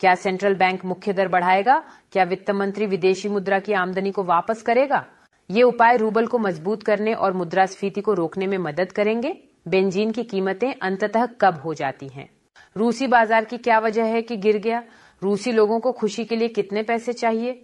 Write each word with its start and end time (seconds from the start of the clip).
क्या 0.00 0.14
central 0.14 0.54
bank 0.54 0.84
मुख्य 0.84 1.12
दर 1.12 1.28
बढ़ाएगा? 1.28 1.82
क्या 2.12 2.24
वित्त 2.24 2.50
मंत्री 2.50 2.86
विदेशी 2.86 3.28
मुद्रा 3.28 3.58
की 3.58 3.72
आमदनी 3.72 4.10
को 4.10 4.24
वापस 4.24 4.62
करेगा? 4.62 5.04
ये 5.50 5.62
उपाय 5.62 5.96
रूबल 5.96 6.26
को 6.26 6.38
मज़बूत 6.38 6.82
करने 6.82 7.14
और 7.14 7.32
मुद्रास्फीति 7.32 8.00
को 8.00 8.14
रोकने 8.14 8.46
में 8.46 8.58
मदद 8.58 8.92
करेंगे। 8.92 9.32
बेंजीन 9.68 10.10
की 10.10 10.22
कीमतें 10.22 10.72
अंततः 10.74 11.26
कब 11.40 11.60
हो 11.60 11.74
जाती 11.74 12.08
हैं? 12.08 12.28
रूसी 12.76 13.06
बाज़ार 13.06 13.44
की 13.44 13.58
क्या 13.58 13.78
वजह 13.78 14.04
है 14.04 14.22
कि 14.22 14.36
गिर 14.36 14.58
गया? 14.58 14.82
रूसी 15.22 15.52
लोगों 15.52 15.80
को 15.80 15.92
खुशी 15.92 16.24
के 16.24 16.36
लिए 16.36 16.48
कितने 16.48 16.82
पैसे 16.82 17.12
चाहिए? 17.12 17.62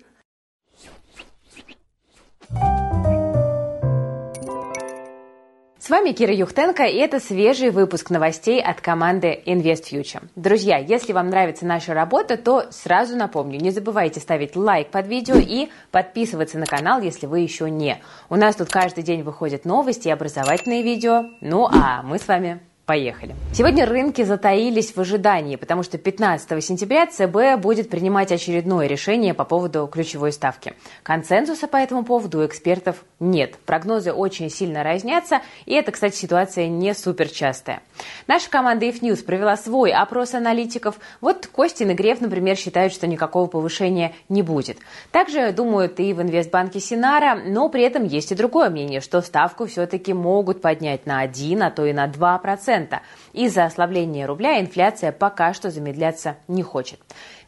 С 5.84 5.90
вами 5.90 6.12
Кира 6.12 6.32
Юхтенко, 6.32 6.84
и 6.84 6.96
это 6.98 7.18
свежий 7.18 7.70
выпуск 7.70 8.10
новостей 8.10 8.62
от 8.62 8.80
команды 8.80 9.42
InvestFuture. 9.44 10.22
Друзья, 10.36 10.78
если 10.78 11.12
вам 11.12 11.28
нравится 11.28 11.66
наша 11.66 11.92
работа, 11.92 12.36
то 12.36 12.66
сразу 12.70 13.16
напомню, 13.16 13.58
не 13.60 13.72
забывайте 13.72 14.20
ставить 14.20 14.54
лайк 14.54 14.92
под 14.92 15.08
видео 15.08 15.34
и 15.34 15.70
подписываться 15.90 16.56
на 16.60 16.66
канал, 16.66 17.00
если 17.00 17.26
вы 17.26 17.40
еще 17.40 17.68
не. 17.68 18.00
У 18.28 18.36
нас 18.36 18.54
тут 18.54 18.68
каждый 18.68 19.02
день 19.02 19.24
выходят 19.24 19.64
новости 19.64 20.06
и 20.06 20.12
образовательные 20.12 20.84
видео. 20.84 21.24
Ну 21.40 21.66
а 21.66 22.04
мы 22.04 22.20
с 22.20 22.28
вами 22.28 22.60
Поехали. 22.84 23.36
Сегодня 23.52 23.86
рынки 23.86 24.22
затаились 24.22 24.96
в 24.96 25.00
ожидании, 25.00 25.54
потому 25.54 25.84
что 25.84 25.98
15 25.98 26.64
сентября 26.64 27.06
ЦБ 27.06 27.62
будет 27.62 27.88
принимать 27.88 28.32
очередное 28.32 28.88
решение 28.88 29.34
по 29.34 29.44
поводу 29.44 29.86
ключевой 29.86 30.32
ставки. 30.32 30.74
Консенсуса 31.04 31.68
по 31.68 31.76
этому 31.76 32.04
поводу 32.04 32.40
у 32.40 32.46
экспертов 32.46 33.04
нет. 33.20 33.56
Прогнозы 33.66 34.12
очень 34.12 34.50
сильно 34.50 34.82
разнятся, 34.82 35.42
и 35.64 35.74
это, 35.74 35.92
кстати, 35.92 36.16
ситуация 36.16 36.66
не 36.66 36.92
суперчастая. 36.92 37.82
Наша 38.26 38.50
команда 38.50 38.86
If 38.86 39.00
News 39.00 39.22
провела 39.24 39.56
свой 39.56 39.92
опрос 39.92 40.34
аналитиков. 40.34 40.96
Вот 41.20 41.46
Костин 41.46 41.90
и 41.90 41.94
Греф, 41.94 42.20
например, 42.20 42.56
считают, 42.56 42.92
что 42.92 43.06
никакого 43.06 43.46
повышения 43.46 44.12
не 44.28 44.42
будет. 44.42 44.78
Также 45.12 45.52
думают 45.52 46.00
и 46.00 46.12
в 46.12 46.20
инвестбанке 46.20 46.80
Синара, 46.80 47.36
но 47.36 47.68
при 47.68 47.84
этом 47.84 48.04
есть 48.04 48.32
и 48.32 48.34
другое 48.34 48.70
мнение, 48.70 49.00
что 49.00 49.20
ставку 49.20 49.66
все-таки 49.66 50.12
могут 50.12 50.60
поднять 50.60 51.06
на 51.06 51.20
1, 51.20 51.62
а 51.62 51.70
то 51.70 51.86
и 51.86 51.92
на 51.92 52.08
2%. 52.08 52.71
Из-за 53.32 53.64
ослабления 53.64 54.26
рубля 54.26 54.60
инфляция 54.60 55.12
пока 55.12 55.54
что 55.54 55.70
замедляться 55.70 56.36
не 56.48 56.62
хочет. 56.62 57.00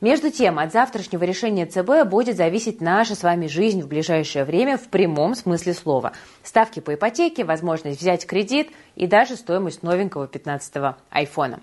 Между 0.04 0.30
тем, 0.30 0.58
от 0.58 0.70
завтрашнего 0.70 1.24
решения 1.24 1.64
ЦБ 1.64 2.06
будет 2.06 2.36
зависеть 2.36 2.82
наша 2.82 3.14
с 3.14 3.22
вами 3.22 3.46
жизнь 3.46 3.80
в 3.80 3.88
ближайшее 3.88 4.44
время 4.44 4.76
в 4.76 4.88
прямом 4.88 5.34
смысле 5.34 5.72
слова. 5.72 6.12
Ставки 6.42 6.80
по 6.80 6.92
ипотеке, 6.92 7.42
возможность 7.42 8.02
взять 8.02 8.26
кредит 8.26 8.68
и 8.96 9.06
даже 9.06 9.34
стоимость 9.34 9.82
новенького 9.82 10.26
15-го 10.26 10.96
айфона. 11.08 11.60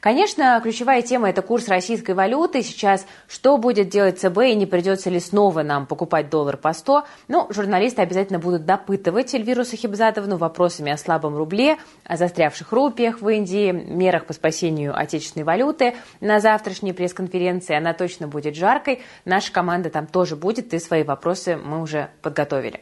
Конечно, 0.00 0.60
ключевая 0.60 1.02
тема– 1.02 1.30
это 1.30 1.40
курс 1.40 1.68
российской 1.68 2.16
валюты. 2.16 2.62
Сейчас 2.62 3.06
что 3.28 3.58
будет 3.58 3.90
делать 3.90 4.18
ЦБ 4.18 4.38
и 4.38 4.56
не 4.56 4.66
придется 4.66 5.08
ли 5.08 5.20
снова 5.20 5.62
нам 5.62 5.86
покупать 5.86 6.28
доллар 6.28 6.56
по 6.56 6.72
100? 6.72 7.04
Ну, 7.28 7.46
журналисты 7.50 8.02
обязательно 8.02 8.40
будут 8.40 8.66
допытывать 8.66 9.32
Эльвиру 9.34 9.64
Сахибзадовну 9.64 10.36
вопросами 10.36 10.90
о 10.90 10.96
слабом 10.96 11.36
рубле, 11.36 11.76
о 12.02 12.16
застрявших 12.16 12.72
рупиях 12.72 13.22
в 13.22 13.28
Индии, 13.28 13.70
мерах 13.70 14.26
по 14.26 14.32
спасению 14.32 14.98
отечественной 14.98 15.44
валюты. 15.44 15.94
На 16.20 16.40
завтрашней 16.40 16.92
пресс-конференции 16.92 17.83
она 17.84 17.92
точно 17.92 18.26
будет 18.28 18.56
жаркой. 18.56 19.02
Наша 19.24 19.52
команда 19.52 19.90
там 19.90 20.06
тоже 20.06 20.36
будет, 20.36 20.72
и 20.72 20.78
свои 20.78 21.02
вопросы 21.02 21.56
мы 21.56 21.82
уже 21.82 22.08
подготовили. 22.22 22.80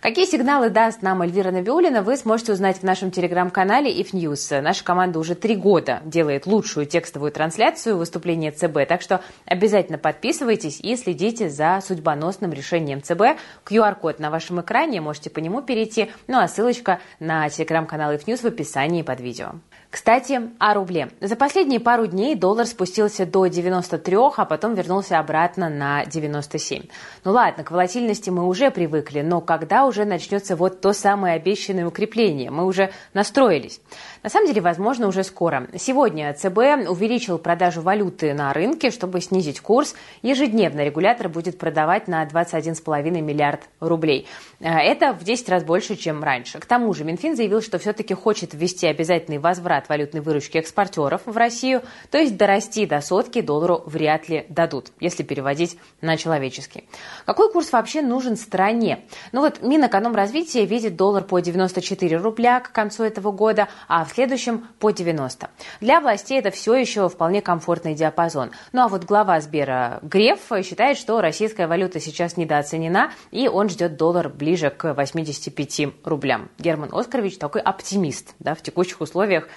Какие 0.00 0.26
сигналы 0.26 0.70
даст 0.70 1.02
нам 1.02 1.22
Эльвира 1.22 1.50
Набиулина, 1.50 2.02
вы 2.02 2.16
сможете 2.16 2.52
узнать 2.52 2.78
в 2.78 2.82
нашем 2.84 3.10
телеграм-канале 3.10 3.92
If 3.92 4.12
News. 4.12 4.60
Наша 4.60 4.84
команда 4.84 5.18
уже 5.18 5.34
три 5.34 5.56
года 5.56 6.00
делает 6.04 6.46
лучшую 6.46 6.86
текстовую 6.86 7.32
трансляцию 7.32 7.96
выступления 7.96 8.52
ЦБ, 8.52 8.86
так 8.88 9.02
что 9.02 9.20
обязательно 9.44 9.98
подписывайтесь 9.98 10.80
и 10.80 10.96
следите 10.96 11.50
за 11.50 11.80
судьбоносным 11.84 12.52
решением 12.52 13.02
ЦБ. 13.02 13.40
QR-код 13.66 14.20
на 14.20 14.30
вашем 14.30 14.60
экране, 14.60 15.00
можете 15.00 15.30
по 15.30 15.40
нему 15.40 15.62
перейти, 15.62 16.10
ну 16.28 16.38
а 16.38 16.48
ссылочка 16.48 17.00
на 17.18 17.48
телеграм-канал 17.50 18.12
If 18.12 18.24
News 18.26 18.42
в 18.42 18.46
описании 18.46 19.02
под 19.02 19.20
видео. 19.20 19.54
Кстати, 19.90 20.38
о 20.58 20.74
рубле. 20.74 21.08
За 21.22 21.34
последние 21.34 21.80
пару 21.80 22.06
дней 22.06 22.34
доллар 22.34 22.66
спустился 22.66 23.24
до 23.24 23.46
93, 23.46 24.16
а 24.36 24.44
потом 24.44 24.74
вернулся 24.74 25.18
обратно 25.18 25.70
на 25.70 26.04
97. 26.04 26.82
Ну 27.24 27.32
ладно, 27.32 27.64
к 27.64 27.70
волатильности 27.70 28.28
мы 28.28 28.46
уже 28.46 28.70
привыкли, 28.70 29.22
но 29.22 29.40
когда 29.40 29.86
уже 29.86 30.04
начнется 30.04 30.56
вот 30.56 30.82
то 30.82 30.92
самое 30.92 31.36
обещанное 31.36 31.86
укрепление? 31.86 32.50
Мы 32.50 32.66
уже 32.66 32.90
настроились. 33.14 33.80
На 34.22 34.28
самом 34.28 34.48
деле, 34.48 34.60
возможно, 34.60 35.08
уже 35.08 35.24
скоро. 35.24 35.68
Сегодня 35.78 36.34
ЦБ 36.34 36.90
увеличил 36.90 37.38
продажу 37.38 37.80
валюты 37.80 38.34
на 38.34 38.52
рынке, 38.52 38.90
чтобы 38.90 39.22
снизить 39.22 39.60
курс. 39.60 39.94
Ежедневно 40.20 40.84
регулятор 40.84 41.30
будет 41.30 41.56
продавать 41.56 42.08
на 42.08 42.26
21,5 42.26 43.22
миллиард 43.22 43.62
рублей. 43.80 44.26
Э, 44.60 44.68
это 44.80 45.14
в 45.14 45.24
10 45.24 45.48
раз 45.48 45.64
больше, 45.64 45.96
чем 45.96 46.22
раньше. 46.22 46.58
К 46.58 46.66
тому 46.66 46.92
же 46.92 47.04
Минфин 47.04 47.36
заявил, 47.36 47.62
что 47.62 47.78
все-таки 47.78 48.12
хочет 48.12 48.52
ввести 48.52 48.86
обязательный 48.86 49.38
возврат 49.38 49.77
валютной 49.86 50.20
выручки 50.22 50.56
экспортеров 50.56 51.22
в 51.26 51.36
Россию, 51.36 51.82
то 52.10 52.18
есть 52.18 52.36
дорасти 52.36 52.86
до 52.86 53.00
сотки 53.00 53.42
доллару 53.42 53.82
вряд 53.86 54.28
ли 54.28 54.46
дадут, 54.48 54.92
если 55.00 55.22
переводить 55.22 55.78
на 56.00 56.16
человеческий. 56.16 56.88
Какой 57.26 57.52
курс 57.52 57.72
вообще 57.72 58.00
нужен 58.00 58.36
стране? 58.36 59.04
Ну 59.32 59.42
вот 59.42 59.62
Минэкономразвития 59.62 60.64
видит 60.64 60.96
доллар 60.96 61.24
по 61.24 61.40
94 61.40 62.16
рубля 62.16 62.60
к 62.60 62.72
концу 62.72 63.04
этого 63.04 63.30
года, 63.32 63.68
а 63.86 64.04
в 64.04 64.12
следующем 64.12 64.66
по 64.78 64.90
90. 64.90 65.50
Для 65.80 66.00
властей 66.00 66.38
это 66.38 66.50
все 66.50 66.74
еще 66.74 67.08
вполне 67.08 67.42
комфортный 67.42 67.94
диапазон. 67.94 68.52
Ну 68.72 68.82
а 68.82 68.88
вот 68.88 69.04
глава 69.04 69.40
Сбера 69.40 69.98
Греф 70.02 70.40
считает, 70.64 70.96
что 70.96 71.20
российская 71.20 71.66
валюта 71.66 72.00
сейчас 72.00 72.36
недооценена, 72.36 73.12
и 73.30 73.48
он 73.48 73.68
ждет 73.68 73.96
доллар 73.96 74.28
ближе 74.28 74.70
к 74.70 74.94
85 74.94 76.04
рублям. 76.04 76.48
Герман 76.58 76.90
Оскарович 76.92 77.38
такой 77.38 77.60
оптимист. 77.60 78.34
Да, 78.38 78.54
в 78.54 78.62
текущих 78.62 79.00
условиях 79.00 79.48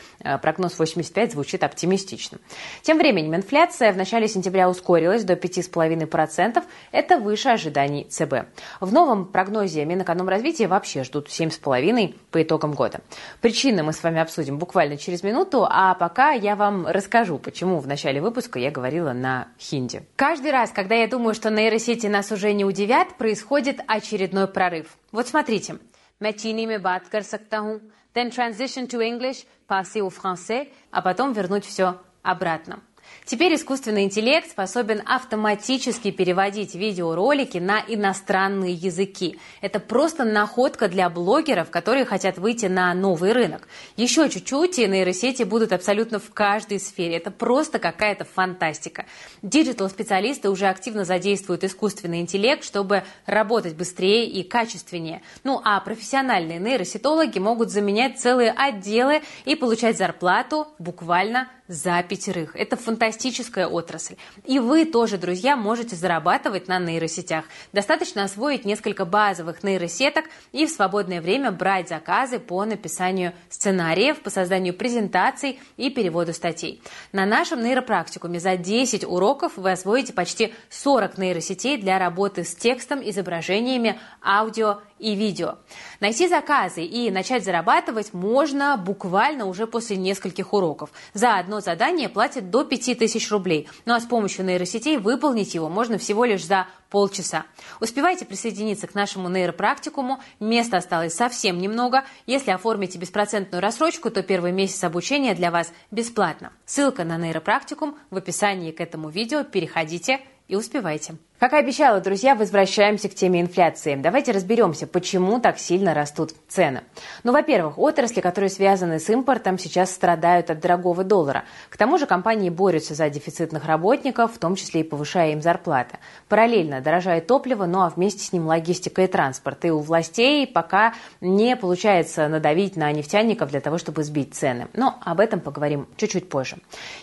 прогноз 0.42 0.78
85 0.78 1.32
звучит 1.32 1.64
оптимистично. 1.64 2.38
Тем 2.82 2.98
временем 2.98 3.34
инфляция 3.34 3.92
в 3.92 3.97
начале 3.97 4.28
сентября 4.28 4.69
ускорилась 4.69 5.24
до 5.24 5.34
5,5%. 5.34 6.62
Это 6.92 7.19
выше 7.19 7.50
ожиданий 7.50 8.04
ЦБ. 8.04 8.47
В 8.80 8.92
новом 8.92 9.26
прогнозе 9.26 9.84
Минэкономразвития 9.84 10.69
вообще 10.69 11.04
ждут 11.04 11.28
7,5% 11.28 12.14
по 12.30 12.42
итогам 12.42 12.72
года. 12.72 13.00
Причины 13.41 13.82
мы 13.82 13.92
с 13.92 14.02
вами 14.02 14.20
обсудим 14.20 14.36
обсудим 14.36 14.58
буквально 14.58 14.97
через 14.97 15.22
минуту, 15.22 15.66
а 15.69 15.94
пока 15.94 16.32
я 16.32 16.56
вам 16.56 16.86
расскажу, 16.86 17.38
почему 17.38 17.78
в 17.78 17.86
начале 17.86 18.20
выпуска 18.20 18.58
я 18.58 18.70
говорила 18.70 19.12
на 19.12 19.48
хинди. 19.58 20.02
Каждый 20.16 20.50
раз, 20.50 20.70
когда 20.70 20.94
я 20.94 21.08
думаю, 21.08 21.34
что 21.34 21.50
нейросети 21.50 22.06
нас 22.06 22.30
уже 22.32 22.52
не 22.52 22.64
удивят, 22.64 23.16
происходит 23.16 23.80
очередной 23.86 24.47
прорыв. 24.47 24.97
Вот 25.12 25.28
смотрите. 25.28 25.76
मैं 26.19 26.32
चीनी 26.32 26.64
में 26.66 26.80
बात 26.80 27.08
कर 27.08 27.20
सकता 27.20 27.58
हूँ, 27.58 27.80
then 28.14 28.30
transition 28.30 28.86
to 28.86 29.00
English, 29.00 29.47
passer 29.69 30.00
au 30.00 30.10
français, 30.10 30.69
а 30.91 31.02
потом 31.02 31.32
вернуть 31.32 31.64
все 31.64 32.00
обратно. 32.22 32.82
Теперь 33.25 33.55
искусственный 33.55 34.03
интеллект 34.03 34.49
способен 34.49 35.01
автоматически 35.05 36.11
переводить 36.11 36.75
видеоролики 36.75 37.59
на 37.59 37.79
иностранные 37.88 38.73
языки. 38.73 39.39
Это 39.61 39.79
просто 39.79 40.25
находка 40.25 40.88
для 40.88 41.09
блогеров, 41.09 41.69
которые 41.69 42.05
хотят 42.05 42.38
выйти 42.38 42.66
на 42.66 42.94
новый 42.94 43.31
рынок. 43.31 43.67
Еще 43.95 44.29
чуть-чуть, 44.29 44.79
и 44.79 44.88
нейросети 44.88 45.44
будут 45.44 45.72
абсолютно 45.72 46.19
в 46.19 46.33
каждой 46.33 46.79
сфере. 46.79 47.17
Это 47.17 47.31
просто 47.31 47.79
какая-то 47.79 48.25
фантастика. 48.25 49.05
Диджитал-специалисты 49.41 50.49
уже 50.49 50.67
активно 50.67 51.05
задействуют 51.05 51.63
искусственный 51.63 52.22
интеллект, 52.22 52.63
чтобы 52.63 53.03
работать 53.25 53.75
быстрее 53.75 54.28
и 54.28 54.43
качественнее. 54.43 55.22
Ну 55.43 55.61
а 55.63 55.79
профессиональные 55.79 56.59
нейросетологи 56.59 57.39
могут 57.39 57.69
заменять 57.69 58.19
целые 58.19 58.51
отделы 58.51 59.22
и 59.45 59.55
получать 59.55 59.97
зарплату 59.97 60.67
буквально 60.79 61.47
за 61.71 62.03
пятерых. 62.03 62.55
Это 62.55 62.75
фантастическая 62.75 63.65
отрасль. 63.65 64.15
И 64.45 64.59
вы 64.59 64.83
тоже, 64.85 65.17
друзья, 65.17 65.55
можете 65.55 65.96
зарабатывать 65.96 66.67
на 66.67 66.79
нейросетях. 66.79 67.46
Достаточно 67.72 68.23
освоить 68.25 68.66
несколько 68.66 69.05
базовых 69.05 69.63
нейросеток 69.63 70.25
и 70.51 70.66
в 70.66 70.69
свободное 70.69 71.22
время 71.22 71.51
брать 71.51 71.87
заказы 71.87 72.40
по 72.40 72.66
написанию 72.66 73.34
сценариев, 73.49 74.22
по 74.22 74.29
созданию 74.29 74.73
презентаций 74.73 75.59
и 75.78 75.90
переводу 75.90 76.34
статей. 76.34 76.81
На 77.13 77.25
нашем 77.25 77.63
нейропрактикуме 77.63 78.41
за 78.41 78.57
10 78.57 79.05
уроков 79.05 79.53
вы 79.55 79.72
освоите 79.72 80.11
почти 80.11 80.53
40 80.69 81.17
нейросетей 81.17 81.78
для 81.78 81.99
работы 81.99 82.43
с 82.43 82.53
текстом, 82.53 82.99
изображениями, 83.01 83.97
аудио 84.22 84.81
и 84.99 85.16
видео. 85.16 85.55
Найти 86.01 86.28
заказы 86.28 86.84
и 86.84 87.09
начать 87.11 87.46
зарабатывать 87.46 88.13
можно 88.13 88.75
буквально 88.78 89.46
уже 89.46 89.67
после 89.67 89.96
нескольких 89.96 90.53
уроков. 90.53 90.91
За 91.13 91.37
одно 91.37 91.60
задание 91.61 92.09
платят 92.09 92.49
до 92.49 92.63
5000 92.63 93.31
рублей. 93.31 93.69
Ну 93.85 93.93
а 93.93 93.99
с 93.99 94.05
помощью 94.05 94.46
нейросетей 94.46 94.97
выполнить 94.97 95.53
его 95.53 95.69
можно 95.69 95.97
всего 95.97 96.25
лишь 96.25 96.46
за 96.46 96.67
полчаса. 96.90 97.46
Успевайте 97.79 98.25
присоединиться 98.25 98.87
к 98.87 98.96
нашему 98.96 99.29
нейропрактикуму. 99.29 100.19
Места 100.40 100.78
осталось 100.78 101.13
совсем 101.13 101.58
немного. 101.59 102.03
Если 102.25 102.52
оформите 102.52 102.99
беспроцентную 102.99 103.61
рассрочку, 103.61 104.11
то 104.11 104.22
первый 104.23 104.52
месяц 104.52 104.84
обучения 104.84 105.34
для 105.34 105.52
вас 105.52 105.72
бесплатно. 105.90 106.52
Ссылка 106.66 107.05
на 107.05 107.17
нейропрактикум 107.17 107.97
в 108.09 108.17
описании 108.17 108.72
к 108.72 108.81
этому 108.81 109.09
видео. 109.09 109.43
Переходите 109.43 110.19
и 110.47 110.55
успевайте. 110.55 111.16
Как 111.41 111.53
и 111.53 111.55
обещала, 111.55 111.99
друзья, 112.02 112.35
возвращаемся 112.35 113.09
к 113.09 113.16
теме 113.16 113.41
инфляции. 113.41 113.96
Давайте 113.96 114.32
разберемся, 114.32 114.85
почему 114.85 115.40
так 115.40 115.58
сильно 115.58 115.96
растут 115.96 116.35
цены. 116.47 116.84
Ну, 117.23 117.32
во-первых, 117.32 117.79
отрасли, 117.79 118.22
которые 118.22 118.52
связаны 118.52 118.99
с 118.99 119.09
импортом, 119.09 119.58
сейчас 119.58 119.90
страдают 119.90 120.52
от 120.52 120.59
дорогого 120.59 121.03
доллара. 121.03 121.46
К 121.72 121.78
тому 121.78 121.97
же 121.97 122.05
компании 122.05 122.52
борются 122.52 122.93
за 122.93 123.09
дефицитных 123.09 123.66
работников, 123.66 124.35
в 124.35 124.38
том 124.38 124.55
числе 124.55 124.82
и 124.82 124.84
повышая 124.84 125.32
им 125.32 125.41
зарплаты. 125.41 125.97
Параллельно 126.29 126.79
дорожает 126.79 127.26
топливо, 127.26 127.66
ну 127.66 127.82
а 127.82 127.90
вместе 127.90 128.23
с 128.23 128.32
ним 128.32 128.46
логистика 128.46 129.02
и 129.02 129.08
транспорт. 129.08 129.66
И 129.66 129.72
у 129.72 129.79
властей 129.79 130.46
пока 130.46 130.94
не 131.22 131.55
получается 131.55 132.28
надавить 132.28 132.76
на 132.76 132.91
нефтяников 132.91 133.49
для 133.49 133.61
того, 133.61 133.79
чтобы 133.79 134.03
сбить 134.03 134.35
цены. 134.35 134.67
Но 134.73 134.99
об 135.02 135.20
этом 135.20 135.40
поговорим 135.40 135.87
чуть-чуть 135.97 136.29
позже. 136.29 136.58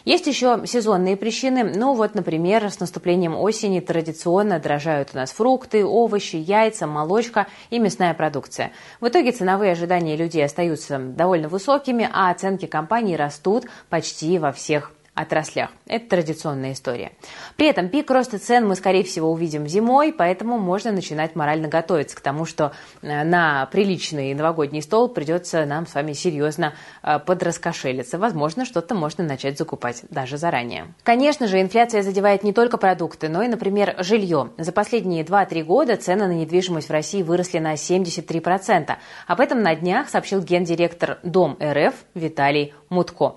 Есть 0.04 0.28
еще 0.28 0.62
сезонные 0.64 1.16
причины. 1.16 1.64
Ну 1.64 1.94
вот, 1.94 2.14
например, 2.14 2.70
с 2.70 2.78
наступлением 2.78 3.34
осени 3.34 3.80
традиционно 3.80 4.27
традиционно 4.28 4.58
дорожают 4.60 5.10
у 5.14 5.16
нас 5.16 5.30
фрукты, 5.30 5.84
овощи, 5.84 6.36
яйца, 6.36 6.86
молочка 6.86 7.46
и 7.70 7.78
мясная 7.78 8.12
продукция. 8.12 8.72
В 9.00 9.08
итоге 9.08 9.32
ценовые 9.32 9.72
ожидания 9.72 10.16
людей 10.16 10.44
остаются 10.44 10.98
довольно 10.98 11.48
высокими, 11.48 12.08
а 12.12 12.30
оценки 12.30 12.66
компаний 12.66 13.16
растут 13.16 13.64
почти 13.88 14.38
во 14.38 14.52
всех 14.52 14.92
отраслях. 15.18 15.70
Это 15.86 16.08
традиционная 16.08 16.72
история. 16.72 17.12
При 17.56 17.66
этом 17.66 17.88
пик 17.88 18.10
роста 18.10 18.38
цен 18.38 18.66
мы, 18.68 18.76
скорее 18.76 19.02
всего, 19.02 19.30
увидим 19.32 19.66
зимой, 19.66 20.12
поэтому 20.12 20.58
можно 20.58 20.92
начинать 20.92 21.34
морально 21.34 21.66
готовиться 21.68 22.16
к 22.16 22.20
тому, 22.20 22.44
что 22.44 22.72
э, 23.02 23.24
на 23.24 23.66
приличный 23.66 24.32
новогодний 24.34 24.80
стол 24.80 25.08
придется 25.08 25.64
нам 25.66 25.86
с 25.86 25.94
вами 25.94 26.12
серьезно 26.12 26.74
э, 27.02 27.18
подраскошелиться. 27.18 28.18
Возможно, 28.18 28.64
что-то 28.64 28.94
можно 28.94 29.24
начать 29.24 29.58
закупать 29.58 30.04
даже 30.08 30.36
заранее. 30.36 30.94
Конечно 31.02 31.48
же, 31.48 31.60
инфляция 31.60 32.02
задевает 32.02 32.44
не 32.44 32.52
только 32.52 32.76
продукты, 32.78 33.28
но 33.28 33.42
и, 33.42 33.48
например, 33.48 33.96
жилье. 33.98 34.50
За 34.56 34.70
последние 34.70 35.24
2-3 35.24 35.64
года 35.64 35.96
цены 35.96 36.28
на 36.28 36.32
недвижимость 36.34 36.88
в 36.88 36.92
России 36.92 37.22
выросли 37.22 37.58
на 37.58 37.74
73%. 37.74 38.96
Об 39.26 39.40
этом 39.40 39.62
на 39.62 39.74
днях 39.74 40.08
сообщил 40.08 40.40
гендиректор 40.40 41.18
Дом 41.24 41.58
РФ 41.60 41.94
Виталий 42.14 42.72
Мутко. 42.88 43.36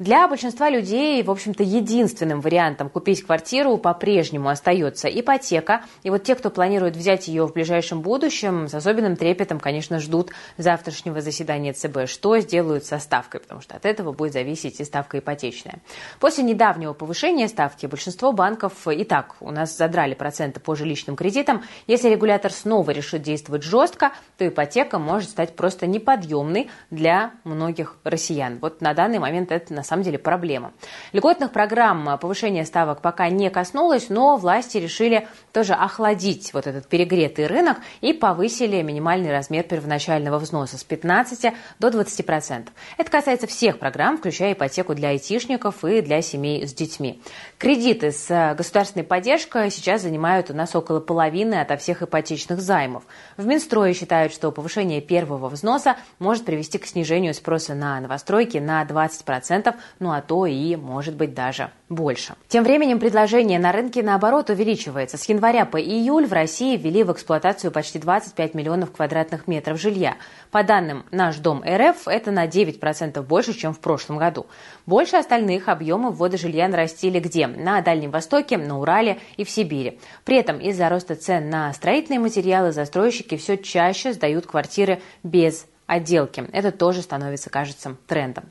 Для 0.00 0.26
большинства 0.28 0.70
людей, 0.70 1.22
в 1.22 1.30
общем-то, 1.30 1.62
единственным 1.62 2.40
вариантом 2.40 2.88
купить 2.88 3.22
квартиру 3.22 3.76
по-прежнему 3.76 4.48
остается 4.48 5.08
ипотека. 5.08 5.82
И 6.04 6.08
вот 6.08 6.22
те, 6.22 6.34
кто 6.36 6.48
планирует 6.48 6.96
взять 6.96 7.28
ее 7.28 7.46
в 7.46 7.52
ближайшем 7.52 8.00
будущем, 8.00 8.66
с 8.66 8.72
особенным 8.72 9.14
трепетом, 9.14 9.60
конечно, 9.60 9.98
ждут 9.98 10.30
завтрашнего 10.56 11.20
заседания 11.20 11.74
ЦБ, 11.74 12.06
что 12.08 12.38
сделают 12.38 12.86
со 12.86 12.98
ставкой, 12.98 13.40
потому 13.40 13.60
что 13.60 13.76
от 13.76 13.84
этого 13.84 14.12
будет 14.12 14.32
зависеть 14.32 14.80
и 14.80 14.84
ставка 14.84 15.18
ипотечная. 15.18 15.80
После 16.18 16.44
недавнего 16.44 16.94
повышения 16.94 17.46
ставки 17.46 17.84
большинство 17.84 18.32
банков 18.32 18.88
и 18.88 19.04
так 19.04 19.36
у 19.40 19.50
нас 19.50 19.76
задрали 19.76 20.14
проценты 20.14 20.60
по 20.60 20.74
жилищным 20.74 21.14
кредитам. 21.14 21.62
Если 21.86 22.08
регулятор 22.08 22.54
снова 22.54 22.90
решит 22.92 23.20
действовать 23.20 23.64
жестко, 23.64 24.12
то 24.38 24.48
ипотека 24.48 24.98
может 24.98 25.28
стать 25.28 25.56
просто 25.56 25.86
неподъемной 25.86 26.70
для 26.88 27.32
многих 27.44 27.98
россиян. 28.02 28.60
Вот 28.62 28.80
на 28.80 28.94
данный 28.94 29.18
момент 29.18 29.52
это 29.52 29.74
на 29.74 29.89
самом 29.90 30.04
деле 30.04 30.18
проблема. 30.18 30.72
Льготных 31.12 31.52
программ 31.52 32.18
повышения 32.18 32.64
ставок 32.64 33.02
пока 33.02 33.28
не 33.28 33.50
коснулось, 33.50 34.08
но 34.08 34.36
власти 34.36 34.78
решили 34.78 35.28
тоже 35.52 35.74
охладить 35.74 36.54
вот 36.54 36.66
этот 36.66 36.88
перегретый 36.88 37.46
рынок 37.46 37.78
и 38.00 38.12
повысили 38.12 38.80
минимальный 38.82 39.30
размер 39.30 39.64
первоначального 39.64 40.38
взноса 40.38 40.78
с 40.78 40.84
15 40.84 41.52
до 41.78 41.88
20%. 41.88 42.68
Это 42.96 43.10
касается 43.10 43.46
всех 43.46 43.78
программ, 43.78 44.16
включая 44.16 44.52
ипотеку 44.52 44.94
для 44.94 45.10
айтишников 45.10 45.84
и 45.84 46.00
для 46.00 46.22
семей 46.22 46.66
с 46.66 46.72
детьми. 46.72 47.20
Кредиты 47.58 48.12
с 48.12 48.54
государственной 48.56 49.04
поддержкой 49.04 49.70
сейчас 49.70 50.02
занимают 50.02 50.50
у 50.50 50.54
нас 50.54 50.74
около 50.74 51.00
половины 51.00 51.56
ото 51.56 51.76
всех 51.76 52.02
ипотечных 52.02 52.60
займов. 52.60 53.02
В 53.36 53.44
Минстрое 53.46 53.92
считают, 53.92 54.32
что 54.32 54.52
повышение 54.52 55.00
первого 55.00 55.48
взноса 55.48 55.96
может 56.18 56.44
привести 56.44 56.78
к 56.78 56.86
снижению 56.86 57.34
спроса 57.34 57.74
на 57.74 58.00
новостройки 58.00 58.58
на 58.58 58.84
20%, 58.84 59.74
ну 59.98 60.12
а 60.12 60.20
то 60.20 60.46
и, 60.46 60.76
может 60.76 61.14
быть, 61.14 61.34
даже 61.34 61.70
больше. 61.88 62.34
Тем 62.48 62.64
временем 62.64 63.00
предложение 63.00 63.58
на 63.58 63.72
рынке, 63.72 64.02
наоборот, 64.02 64.48
увеличивается. 64.48 65.18
С 65.18 65.28
января 65.28 65.64
по 65.66 65.80
июль 65.80 66.26
в 66.26 66.32
России 66.32 66.76
ввели 66.76 67.02
в 67.02 67.12
эксплуатацию 67.12 67.72
почти 67.72 67.98
25 67.98 68.54
миллионов 68.54 68.92
квадратных 68.92 69.48
метров 69.48 69.80
жилья. 69.80 70.16
По 70.50 70.62
данным 70.62 71.04
«Наш 71.10 71.36
дом 71.38 71.62
РФ» 71.66 72.06
это 72.06 72.30
на 72.30 72.46
9% 72.46 73.22
больше, 73.22 73.54
чем 73.54 73.74
в 73.74 73.80
прошлом 73.80 74.18
году. 74.18 74.46
Больше 74.86 75.16
остальных 75.16 75.68
объемы 75.68 76.10
ввода 76.10 76.36
жилья 76.36 76.68
нарастили 76.68 77.18
где? 77.18 77.46
На 77.48 77.80
Дальнем 77.80 78.10
Востоке, 78.10 78.56
на 78.56 78.78
Урале 78.78 79.18
и 79.36 79.44
в 79.44 79.50
Сибири. 79.50 79.98
При 80.24 80.36
этом 80.36 80.58
из-за 80.58 80.88
роста 80.88 81.16
цен 81.16 81.50
на 81.50 81.72
строительные 81.72 82.20
материалы 82.20 82.72
застройщики 82.72 83.36
все 83.36 83.56
чаще 83.56 84.12
сдают 84.12 84.46
квартиры 84.46 85.00
без 85.22 85.66
отделки. 85.90 86.44
Это 86.52 86.70
тоже 86.70 87.02
становится, 87.02 87.50
кажется, 87.50 87.96
трендом. 88.06 88.44